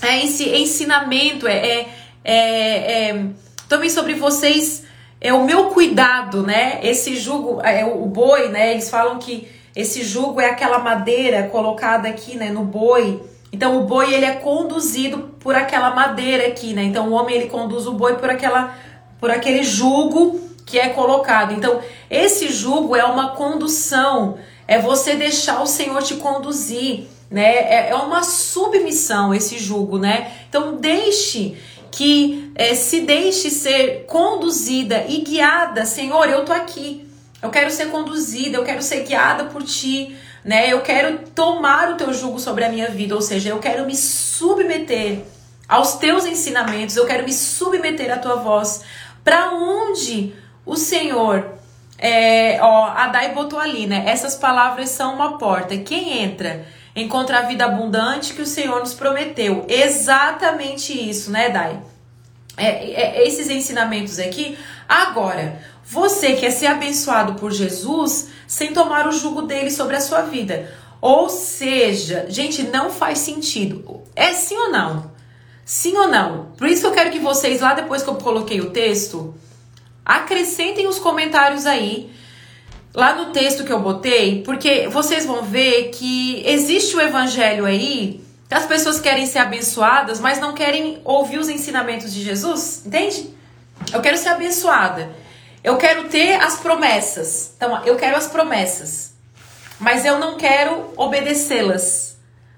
é 0.01 0.23
esse 0.23 0.47
ensinamento, 0.47 1.45
é, 1.45 1.57
é, 1.57 1.89
é, 2.23 3.09
é 3.09 3.25
tomem 3.67 3.89
sobre 3.89 4.13
vocês 4.13 4.83
é 5.19 5.33
o 5.33 5.45
meu 5.45 5.69
cuidado, 5.69 6.43
né? 6.43 6.79
Esse 6.83 7.15
jugo, 7.15 7.61
é 7.61 7.85
o 7.85 8.05
boi, 8.05 8.49
né? 8.49 8.71
Eles 8.71 8.89
falam 8.89 9.19
que 9.19 9.47
esse 9.75 10.03
jugo 10.03 10.39
é 10.39 10.49
aquela 10.49 10.79
madeira 10.79 11.43
colocada 11.43 12.07
aqui, 12.07 12.35
né, 12.35 12.49
no 12.49 12.63
boi. 12.63 13.21
Então 13.51 13.81
o 13.81 13.85
boi 13.85 14.13
ele 14.13 14.25
é 14.25 14.33
conduzido 14.33 15.35
por 15.39 15.55
aquela 15.55 15.91
madeira 15.91 16.47
aqui, 16.47 16.73
né? 16.73 16.83
Então 16.83 17.09
o 17.09 17.13
homem 17.13 17.35
ele 17.35 17.49
conduz 17.49 17.85
o 17.85 17.93
boi 17.93 18.15
por 18.15 18.29
aquela 18.29 18.75
por 19.19 19.31
aquele 19.31 19.63
jugo 19.63 20.39
que 20.65 20.79
é 20.79 20.89
colocado. 20.89 21.53
Então, 21.53 21.79
esse 22.09 22.49
jugo 22.49 22.95
é 22.95 23.03
uma 23.05 23.29
condução, 23.29 24.37
é 24.67 24.79
você 24.79 25.15
deixar 25.15 25.61
o 25.61 25.67
Senhor 25.67 26.01
te 26.01 26.15
conduzir, 26.15 27.05
né? 27.29 27.55
É, 27.55 27.89
é 27.89 27.95
uma 27.95 28.23
submissão 28.23 29.33
esse 29.33 29.57
jugo, 29.59 29.97
né? 29.97 30.31
Então, 30.49 30.77
deixe 30.77 31.57
que 31.91 32.51
é, 32.55 32.73
se 32.73 33.01
deixe 33.01 33.49
ser 33.49 34.05
conduzida 34.07 35.05
e 35.07 35.19
guiada, 35.19 35.85
Senhor, 35.85 36.27
eu 36.27 36.43
tô 36.43 36.51
aqui. 36.51 37.07
Eu 37.43 37.49
quero 37.49 37.69
ser 37.69 37.87
conduzida, 37.87 38.57
eu 38.57 38.63
quero 38.63 38.81
ser 38.81 39.03
guiada 39.03 39.43
por 39.45 39.61
ti, 39.63 40.17
né? 40.45 40.71
Eu 40.71 40.81
quero 40.81 41.19
tomar 41.35 41.89
o 41.91 41.97
teu 41.97 42.13
jugo 42.13 42.39
sobre 42.39 42.63
a 42.63 42.69
minha 42.69 42.89
vida, 42.89 43.13
ou 43.13 43.21
seja, 43.21 43.49
eu 43.49 43.59
quero 43.59 43.85
me 43.85 43.95
submeter 43.95 45.19
aos 45.67 45.95
teus 45.95 46.25
ensinamentos, 46.25 46.95
eu 46.95 47.05
quero 47.05 47.25
me 47.25 47.33
submeter 47.33 48.11
à 48.13 48.17
tua 48.17 48.37
voz, 48.37 48.83
para 49.23 49.51
onde 49.51 50.33
o 50.65 50.77
Senhor, 50.77 51.53
é, 51.97 52.59
ó, 52.61 53.07
Dai 53.07 53.33
botou 53.33 53.59
ali, 53.59 53.87
né? 53.87 54.03
Essas 54.07 54.35
palavras 54.35 54.89
são 54.89 55.13
uma 55.13 55.37
porta. 55.37 55.77
Quem 55.77 56.23
entra 56.23 56.65
encontra 56.95 57.39
a 57.39 57.41
vida 57.41 57.65
abundante 57.65 58.33
que 58.33 58.41
o 58.41 58.45
Senhor 58.45 58.79
nos 58.79 58.93
prometeu. 58.93 59.65
Exatamente 59.67 60.93
isso, 60.93 61.31
né, 61.31 61.49
Dai? 61.49 61.79
É, 62.55 62.67
é, 62.67 63.27
esses 63.27 63.49
ensinamentos 63.49 64.19
aqui. 64.19 64.57
Agora, 64.87 65.59
você 65.93 66.33
quer 66.33 66.49
ser 66.49 66.65
abençoado 66.65 67.35
por 67.35 67.51
Jesus 67.51 68.29
sem 68.47 68.73
tomar 68.73 69.07
o 69.07 69.11
jugo 69.11 69.43
dele 69.43 69.69
sobre 69.69 69.95
a 69.95 70.01
sua 70.01 70.21
vida. 70.21 70.73
Ou 70.99 71.29
seja, 71.29 72.25
gente, 72.29 72.63
não 72.63 72.89
faz 72.89 73.19
sentido. 73.19 74.01
É 74.15 74.33
sim 74.33 74.57
ou 74.57 74.71
não? 74.71 75.11
Sim 75.63 75.95
ou 75.97 76.07
não? 76.07 76.45
Por 76.57 76.67
isso 76.67 76.87
eu 76.87 76.91
quero 76.91 77.11
que 77.11 77.19
vocês, 77.19 77.61
lá 77.61 77.75
depois 77.75 78.01
que 78.01 78.09
eu 78.09 78.15
coloquei 78.15 78.59
o 78.59 78.71
texto, 78.71 79.35
acrescentem 80.03 80.87
os 80.87 80.97
comentários 80.97 81.67
aí, 81.67 82.11
lá 82.91 83.13
no 83.13 83.31
texto 83.31 83.63
que 83.63 83.71
eu 83.71 83.79
botei, 83.79 84.41
porque 84.41 84.87
vocês 84.87 85.25
vão 85.25 85.43
ver 85.43 85.89
que 85.91 86.41
existe 86.43 86.95
o 86.95 87.01
evangelho 87.01 87.65
aí, 87.65 88.23
que 88.49 88.55
as 88.55 88.65
pessoas 88.65 88.99
querem 88.99 89.27
ser 89.27 89.39
abençoadas, 89.39 90.19
mas 90.19 90.39
não 90.39 90.53
querem 90.53 91.01
ouvir 91.05 91.37
os 91.37 91.49
ensinamentos 91.49 92.11
de 92.11 92.23
Jesus, 92.23 92.83
entende? 92.83 93.29
Eu 93.93 94.01
quero 94.01 94.17
ser 94.17 94.29
abençoada. 94.29 95.22
Eu 95.63 95.77
quero 95.77 96.09
ter 96.09 96.41
as 96.41 96.57
promessas. 96.57 97.53
Então, 97.55 97.83
eu 97.85 97.95
quero 97.95 98.17
as 98.17 98.27
promessas. 98.27 99.13
Mas 99.79 100.05
eu 100.05 100.19
não 100.19 100.37
quero 100.37 100.93
obedecê-las 100.97 102.13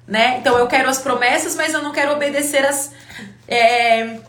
né? 0.08 0.38
Então 0.40 0.58
eu 0.58 0.68
quero 0.68 0.90
as 0.90 1.00
promessas, 1.00 1.56
mas 1.56 1.74
eu 1.74 1.82
não 1.82 1.92
quero 1.92 2.14
obedecer 2.14 2.66
as, 2.66 2.92
é, 3.48 4.20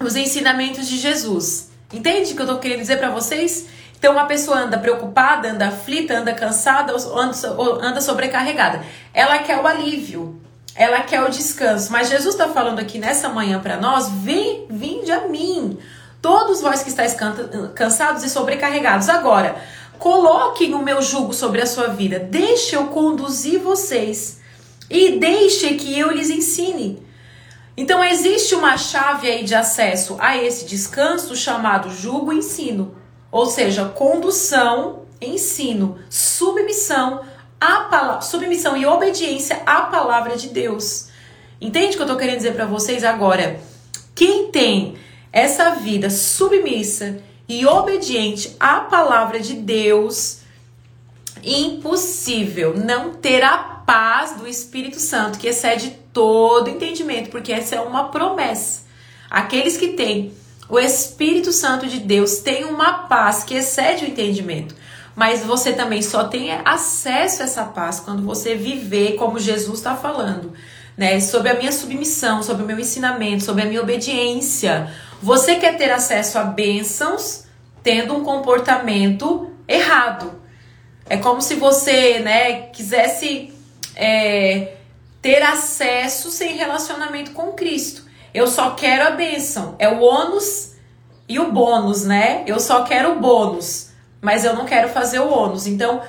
os 0.00 0.16
ensinamentos 0.16 0.88
de 0.88 0.98
Jesus. 0.98 1.70
Entende 1.92 2.32
o 2.32 2.36
que 2.36 2.42
eu 2.42 2.46
tô 2.46 2.58
querendo 2.58 2.80
dizer 2.80 2.98
para 2.98 3.10
vocês? 3.10 3.68
Então 3.98 4.12
uma 4.12 4.26
pessoa 4.26 4.58
anda 4.58 4.78
preocupada, 4.78 5.50
anda 5.50 5.68
aflita, 5.68 6.18
anda 6.18 6.32
cansada, 6.32 6.92
anda, 6.92 7.36
anda 7.82 8.00
sobrecarregada. 8.00 8.82
Ela 9.12 9.38
quer 9.40 9.58
o 9.58 9.66
alívio, 9.66 10.40
ela 10.74 11.00
quer 11.02 11.22
o 11.22 11.28
descanso. 11.28 11.92
Mas 11.92 12.08
Jesus 12.08 12.34
está 12.34 12.48
falando 12.48 12.80
aqui 12.80 12.98
nessa 12.98 13.28
manhã 13.28 13.60
para 13.60 13.76
nós: 13.76 14.08
vem, 14.08 14.66
vinde 14.70 15.12
a 15.12 15.28
mim. 15.28 15.78
Todos 16.20 16.60
vós 16.60 16.82
que 16.82 16.88
estáis 16.88 17.16
cansados 17.74 18.22
e 18.24 18.30
sobrecarregados. 18.30 19.08
Agora, 19.08 19.56
coloquem 19.98 20.74
o 20.74 20.82
meu 20.82 21.00
jugo 21.00 21.32
sobre 21.32 21.62
a 21.62 21.66
sua 21.66 21.88
vida. 21.88 22.18
Deixe 22.18 22.76
eu 22.76 22.86
conduzir 22.86 23.60
vocês 23.60 24.40
e 24.88 25.18
deixe 25.18 25.74
que 25.74 25.98
eu 25.98 26.10
lhes 26.10 26.30
ensine. 26.30 27.02
Então 27.76 28.04
existe 28.04 28.54
uma 28.54 28.76
chave 28.76 29.28
aí 29.28 29.44
de 29.44 29.54
acesso 29.54 30.16
a 30.20 30.36
esse 30.36 30.66
descanso 30.66 31.34
chamado 31.34 31.90
jugo 31.90 32.32
ensino, 32.32 32.94
ou 33.30 33.46
seja, 33.46 33.86
condução, 33.86 35.04
ensino, 35.20 35.98
submissão 36.10 37.20
a 37.60 38.20
submissão 38.22 38.76
e 38.76 38.86
obediência 38.86 39.60
à 39.66 39.82
palavra 39.82 40.36
de 40.36 40.48
Deus. 40.48 41.08
Entende 41.60 41.88
o 41.88 41.96
que 41.96 41.98
eu 41.98 42.06
estou 42.06 42.16
querendo 42.16 42.38
dizer 42.38 42.54
para 42.54 42.64
vocês 42.64 43.04
agora? 43.04 43.60
Quem 44.14 44.50
tem 44.50 44.96
essa 45.32 45.76
vida 45.76 46.10
submissa 46.10 47.18
e 47.48 47.66
obediente 47.66 48.56
à 48.58 48.80
palavra 48.80 49.40
de 49.40 49.54
Deus, 49.54 50.38
impossível 51.42 52.76
não 52.76 53.14
ter 53.14 53.42
a 53.42 53.58
paz 53.58 54.36
do 54.36 54.46
Espírito 54.46 55.00
Santo, 55.00 55.38
que 55.38 55.48
excede 55.48 55.96
todo 56.12 56.70
entendimento, 56.70 57.30
porque 57.30 57.52
essa 57.52 57.76
é 57.76 57.80
uma 57.80 58.08
promessa. 58.08 58.82
Aqueles 59.28 59.76
que 59.76 59.88
têm 59.88 60.32
o 60.70 60.78
Espírito 60.78 61.52
Santo 61.52 61.88
de 61.88 61.98
Deus 61.98 62.38
têm 62.38 62.64
uma 62.64 63.08
paz 63.08 63.42
que 63.42 63.54
excede 63.54 64.04
o 64.04 64.08
entendimento. 64.08 64.74
Mas 65.16 65.44
você 65.44 65.72
também 65.72 66.00
só 66.00 66.24
tem 66.24 66.52
acesso 66.64 67.42
a 67.42 67.44
essa 67.44 67.64
paz 67.64 67.98
quando 67.98 68.22
você 68.22 68.54
viver 68.54 69.16
como 69.16 69.40
Jesus 69.40 69.78
está 69.78 69.96
falando, 69.96 70.52
né? 71.00 71.18
Sobre 71.18 71.48
a 71.48 71.54
minha 71.54 71.72
submissão, 71.72 72.42
sobre 72.42 72.62
o 72.62 72.66
meu 72.66 72.78
ensinamento, 72.78 73.42
sobre 73.42 73.62
a 73.62 73.64
minha 73.64 73.80
obediência. 73.80 74.92
Você 75.22 75.54
quer 75.54 75.78
ter 75.78 75.90
acesso 75.90 76.38
a 76.38 76.44
bênçãos 76.44 77.44
tendo 77.82 78.14
um 78.14 78.22
comportamento 78.22 79.50
errado. 79.66 80.38
É 81.08 81.16
como 81.16 81.40
se 81.40 81.54
você, 81.54 82.18
né, 82.18 82.64
quisesse 82.66 83.50
é, 83.96 84.74
ter 85.22 85.42
acesso 85.42 86.30
sem 86.30 86.54
relacionamento 86.54 87.30
com 87.30 87.52
Cristo. 87.52 88.04
Eu 88.34 88.46
só 88.46 88.72
quero 88.72 89.08
a 89.08 89.12
bênção. 89.12 89.76
É 89.78 89.88
o 89.88 90.02
ônus 90.02 90.74
e 91.26 91.38
o 91.38 91.50
bônus, 91.50 92.04
né? 92.04 92.44
Eu 92.46 92.60
só 92.60 92.84
quero 92.84 93.12
o 93.12 93.20
bônus, 93.20 93.88
mas 94.20 94.44
eu 94.44 94.54
não 94.54 94.66
quero 94.66 94.90
fazer 94.90 95.20
o 95.20 95.30
ônus. 95.30 95.66
Então, 95.66 96.02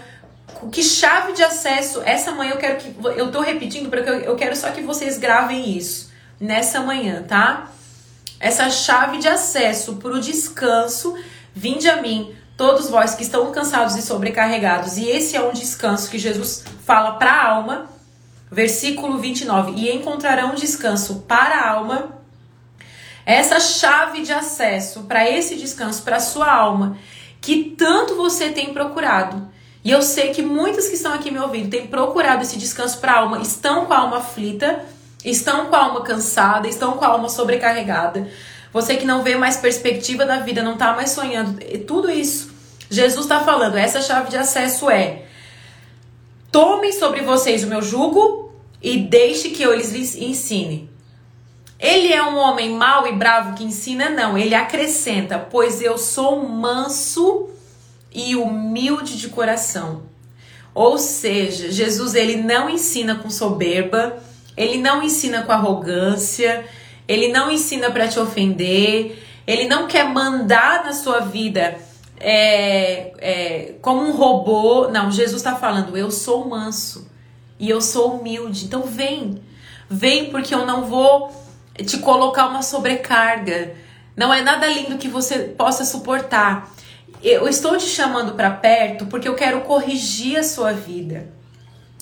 que 0.69 0.83
chave 0.83 1.33
de 1.33 1.43
acesso? 1.43 2.01
Essa 2.05 2.31
manhã 2.31 2.51
eu 2.51 2.57
quero 2.57 2.77
que. 2.77 2.95
Eu 3.17 3.31
tô 3.31 3.41
repetindo 3.41 3.89
porque 3.89 4.09
eu 4.09 4.35
quero 4.35 4.55
só 4.55 4.69
que 4.71 4.81
vocês 4.81 5.17
gravem 5.17 5.75
isso 5.77 6.11
nessa 6.39 6.81
manhã, 6.81 7.23
tá? 7.23 7.71
Essa 8.39 8.69
chave 8.69 9.19
de 9.19 9.27
acesso 9.27 9.97
para 9.97 10.11
o 10.11 10.19
descanso, 10.19 11.15
vinde 11.53 11.87
a 11.87 12.01
mim, 12.01 12.35
todos 12.57 12.89
vós 12.89 13.13
que 13.13 13.21
estão 13.21 13.51
cansados 13.51 13.95
e 13.95 14.01
sobrecarregados. 14.01 14.97
E 14.97 15.07
esse 15.07 15.37
é 15.37 15.41
um 15.41 15.53
descanso 15.53 16.09
que 16.09 16.17
Jesus 16.17 16.63
fala 16.83 17.13
para 17.13 17.31
a 17.31 17.47
alma, 17.49 17.89
versículo 18.51 19.19
29. 19.19 19.73
E 19.73 19.95
encontrarão 19.95 20.55
descanso 20.55 21.23
para 21.27 21.55
a 21.55 21.69
alma. 21.69 22.19
Essa 23.23 23.59
chave 23.59 24.23
de 24.23 24.33
acesso 24.33 25.03
para 25.03 25.29
esse 25.29 25.55
descanso, 25.55 26.01
para 26.01 26.19
sua 26.19 26.51
alma, 26.51 26.97
que 27.39 27.75
tanto 27.77 28.15
você 28.15 28.49
tem 28.49 28.73
procurado. 28.73 29.50
E 29.83 29.89
eu 29.89 30.01
sei 30.01 30.29
que 30.29 30.41
muitos 30.41 30.87
que 30.87 30.95
estão 30.95 31.13
aqui 31.13 31.31
me 31.31 31.39
ouvindo 31.39 31.69
têm 31.69 31.87
procurado 31.87 32.43
esse 32.43 32.57
descanso 32.57 32.99
para 32.99 33.13
a 33.13 33.19
alma, 33.19 33.39
estão 33.41 33.85
com 33.85 33.93
a 33.93 33.97
alma 33.97 34.17
aflita, 34.17 34.85
estão 35.25 35.67
com 35.67 35.75
a 35.75 35.85
alma 35.85 36.01
cansada, 36.01 36.67
estão 36.67 36.93
com 36.93 37.03
a 37.03 37.07
alma 37.07 37.29
sobrecarregada. 37.29 38.29
Você 38.71 38.95
que 38.95 39.05
não 39.05 39.23
vê 39.23 39.35
mais 39.35 39.57
perspectiva 39.57 40.25
da 40.25 40.39
vida, 40.39 40.61
não 40.61 40.73
está 40.73 40.93
mais 40.93 41.09
sonhando, 41.11 41.59
tudo 41.85 42.09
isso. 42.09 42.51
Jesus 42.89 43.25
está 43.25 43.39
falando, 43.41 43.77
essa 43.77 44.01
chave 44.01 44.29
de 44.29 44.37
acesso 44.37 44.89
é: 44.89 45.23
tomem 46.51 46.91
sobre 46.91 47.21
vocês 47.21 47.63
o 47.63 47.67
meu 47.67 47.81
jugo 47.81 48.53
e 48.81 48.97
deixe 48.97 49.49
que 49.49 49.63
eu 49.63 49.73
lhes 49.73 50.15
ensine. 50.15 50.89
Ele 51.79 52.13
é 52.13 52.21
um 52.21 52.37
homem 52.37 52.69
mau 52.69 53.07
e 53.07 53.11
bravo 53.11 53.55
que 53.55 53.63
ensina? 53.63 54.09
Não, 54.09 54.37
ele 54.37 54.53
acrescenta, 54.53 55.39
pois 55.39 55.81
eu 55.81 55.97
sou 55.97 56.47
manso 56.47 57.49
e 58.13 58.35
humilde 58.35 59.17
de 59.17 59.29
coração. 59.29 60.03
Ou 60.73 60.97
seja, 60.97 61.71
Jesus 61.71 62.15
ele 62.15 62.37
não 62.37 62.69
ensina 62.69 63.15
com 63.15 63.29
soberba, 63.29 64.17
ele 64.55 64.77
não 64.77 65.03
ensina 65.03 65.43
com 65.43 65.51
arrogância, 65.51 66.65
ele 67.07 67.29
não 67.29 67.51
ensina 67.51 67.91
para 67.91 68.07
te 68.07 68.19
ofender, 68.19 69.21
ele 69.45 69.67
não 69.67 69.87
quer 69.87 70.05
mandar 70.05 70.85
na 70.85 70.93
sua 70.93 71.19
vida 71.19 71.77
é, 72.19 73.13
é, 73.17 73.73
como 73.81 74.01
um 74.01 74.11
robô. 74.11 74.87
Não, 74.89 75.11
Jesus 75.11 75.41
está 75.41 75.55
falando, 75.55 75.97
eu 75.97 76.11
sou 76.11 76.47
manso 76.47 77.09
e 77.59 77.69
eu 77.69 77.81
sou 77.81 78.17
humilde. 78.17 78.65
Então 78.65 78.83
vem, 78.83 79.41
vem 79.89 80.29
porque 80.29 80.53
eu 80.53 80.65
não 80.65 80.85
vou 80.85 81.31
te 81.85 81.97
colocar 81.97 82.47
uma 82.47 82.61
sobrecarga. 82.61 83.75
Não 84.15 84.33
é 84.33 84.41
nada 84.41 84.67
lindo 84.67 84.97
que 84.97 85.07
você 85.07 85.39
possa 85.39 85.83
suportar. 85.83 86.71
Eu 87.23 87.47
estou 87.47 87.77
te 87.77 87.85
chamando 87.85 88.33
para 88.33 88.49
perto 88.49 89.05
porque 89.05 89.27
eu 89.27 89.35
quero 89.35 89.61
corrigir 89.61 90.37
a 90.37 90.43
sua 90.43 90.73
vida. 90.73 91.27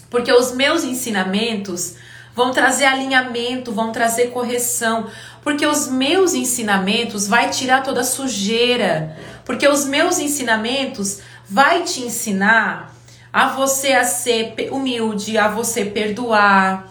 Porque 0.10 0.32
os 0.32 0.54
meus 0.54 0.84
ensinamentos 0.84 1.96
vão 2.34 2.52
trazer 2.52 2.86
alinhamento, 2.86 3.72
vão 3.72 3.92
trazer 3.92 4.28
correção, 4.28 5.08
porque 5.44 5.66
os 5.66 5.88
meus 5.88 6.34
ensinamentos 6.34 7.28
vai 7.28 7.50
tirar 7.50 7.84
toda 7.84 8.02
a 8.02 8.06
sujeira, 8.06 9.18
porque 9.44 9.68
os 9.68 9.86
meus 9.86 10.20
ensinamentos 10.20 11.20
vai 11.48 11.84
te 11.84 12.02
ensinar 12.02 12.96
a 13.32 13.50
você 13.50 13.92
a 13.92 14.06
ser 14.06 14.56
humilde, 14.72 15.38
a 15.38 15.50
você 15.50 15.84
perdoar, 15.84 16.90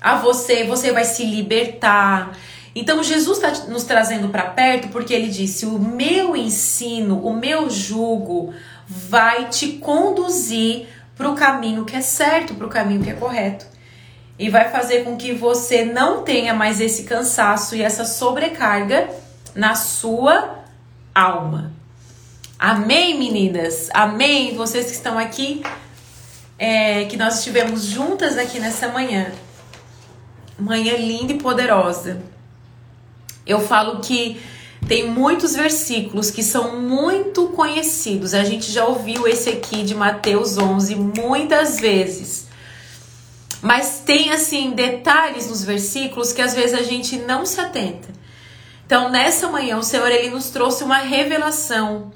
a 0.00 0.16
você, 0.16 0.64
você 0.64 0.92
vai 0.92 1.04
se 1.04 1.24
libertar. 1.24 2.32
Então 2.78 3.02
Jesus 3.02 3.38
está 3.38 3.64
nos 3.70 3.84
trazendo 3.84 4.28
para 4.28 4.50
perto 4.50 4.88
porque 4.88 5.14
ele 5.14 5.28
disse: 5.28 5.64
o 5.64 5.78
meu 5.78 6.36
ensino, 6.36 7.26
o 7.26 7.34
meu 7.34 7.70
jugo 7.70 8.52
vai 8.86 9.48
te 9.48 9.78
conduzir 9.78 10.86
para 11.16 11.30
o 11.30 11.34
caminho 11.34 11.86
que 11.86 11.96
é 11.96 12.02
certo, 12.02 12.54
para 12.54 12.66
o 12.66 12.68
caminho 12.68 13.02
que 13.02 13.08
é 13.08 13.14
correto. 13.14 13.64
E 14.38 14.50
vai 14.50 14.70
fazer 14.70 15.04
com 15.04 15.16
que 15.16 15.32
você 15.32 15.86
não 15.86 16.22
tenha 16.22 16.52
mais 16.52 16.78
esse 16.78 17.04
cansaço 17.04 17.74
e 17.74 17.80
essa 17.80 18.04
sobrecarga 18.04 19.08
na 19.54 19.74
sua 19.74 20.62
alma. 21.14 21.72
Amém, 22.58 23.18
meninas? 23.18 23.88
Amém? 23.94 24.54
Vocês 24.54 24.84
que 24.84 24.92
estão 24.92 25.18
aqui, 25.18 25.62
é, 26.58 27.06
que 27.06 27.16
nós 27.16 27.38
estivemos 27.38 27.86
juntas 27.86 28.36
aqui 28.36 28.60
nessa 28.60 28.88
manhã. 28.88 29.32
Manhã 30.58 30.94
linda 30.98 31.32
e 31.32 31.38
poderosa 31.38 32.35
eu 33.46 33.60
falo 33.60 34.00
que 34.00 34.40
tem 34.86 35.10
muitos 35.10 35.54
versículos 35.54 36.30
que 36.30 36.42
são 36.42 36.80
muito 36.80 37.48
conhecidos. 37.48 38.34
A 38.34 38.44
gente 38.44 38.70
já 38.70 38.84
ouviu 38.84 39.26
esse 39.26 39.50
aqui 39.50 39.82
de 39.82 39.94
Mateus 39.94 40.58
11 40.58 40.94
muitas 40.94 41.78
vezes. 41.78 42.46
Mas 43.62 44.02
tem 44.04 44.30
assim 44.32 44.70
detalhes 44.70 45.48
nos 45.48 45.64
versículos 45.64 46.32
que 46.32 46.42
às 46.42 46.54
vezes 46.54 46.74
a 46.74 46.82
gente 46.82 47.16
não 47.16 47.44
se 47.44 47.60
atenta. 47.60 48.08
Então, 48.86 49.10
nessa 49.10 49.48
manhã, 49.48 49.76
o 49.76 49.82
Senhor 49.82 50.08
ele 50.08 50.30
nos 50.30 50.50
trouxe 50.50 50.84
uma 50.84 50.98
revelação 50.98 52.12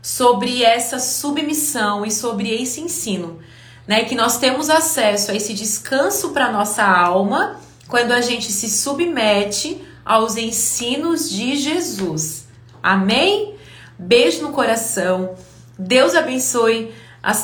sobre 0.00 0.62
essa 0.62 0.98
submissão 0.98 2.06
e 2.06 2.10
sobre 2.10 2.50
esse 2.50 2.80
ensino, 2.80 3.38
né? 3.86 4.04
Que 4.04 4.14
nós 4.14 4.38
temos 4.38 4.70
acesso 4.70 5.30
a 5.30 5.34
esse 5.34 5.52
descanso 5.52 6.30
para 6.30 6.50
nossa 6.50 6.82
alma 6.82 7.60
quando 7.88 8.12
a 8.12 8.22
gente 8.22 8.50
se 8.50 8.70
submete 8.70 9.82
aos 10.04 10.36
ensinos 10.36 11.30
de 11.30 11.56
Jesus. 11.56 12.46
Amém? 12.82 13.54
Beijo 13.98 14.42
no 14.42 14.52
coração. 14.52 15.34
Deus 15.78 16.14
abençoe 16.14 16.92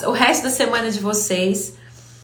o 0.06 0.11
resto 0.11 0.44
da 0.44 0.50
semana 0.50 0.90
de 0.90 1.00
vocês. 1.00 1.74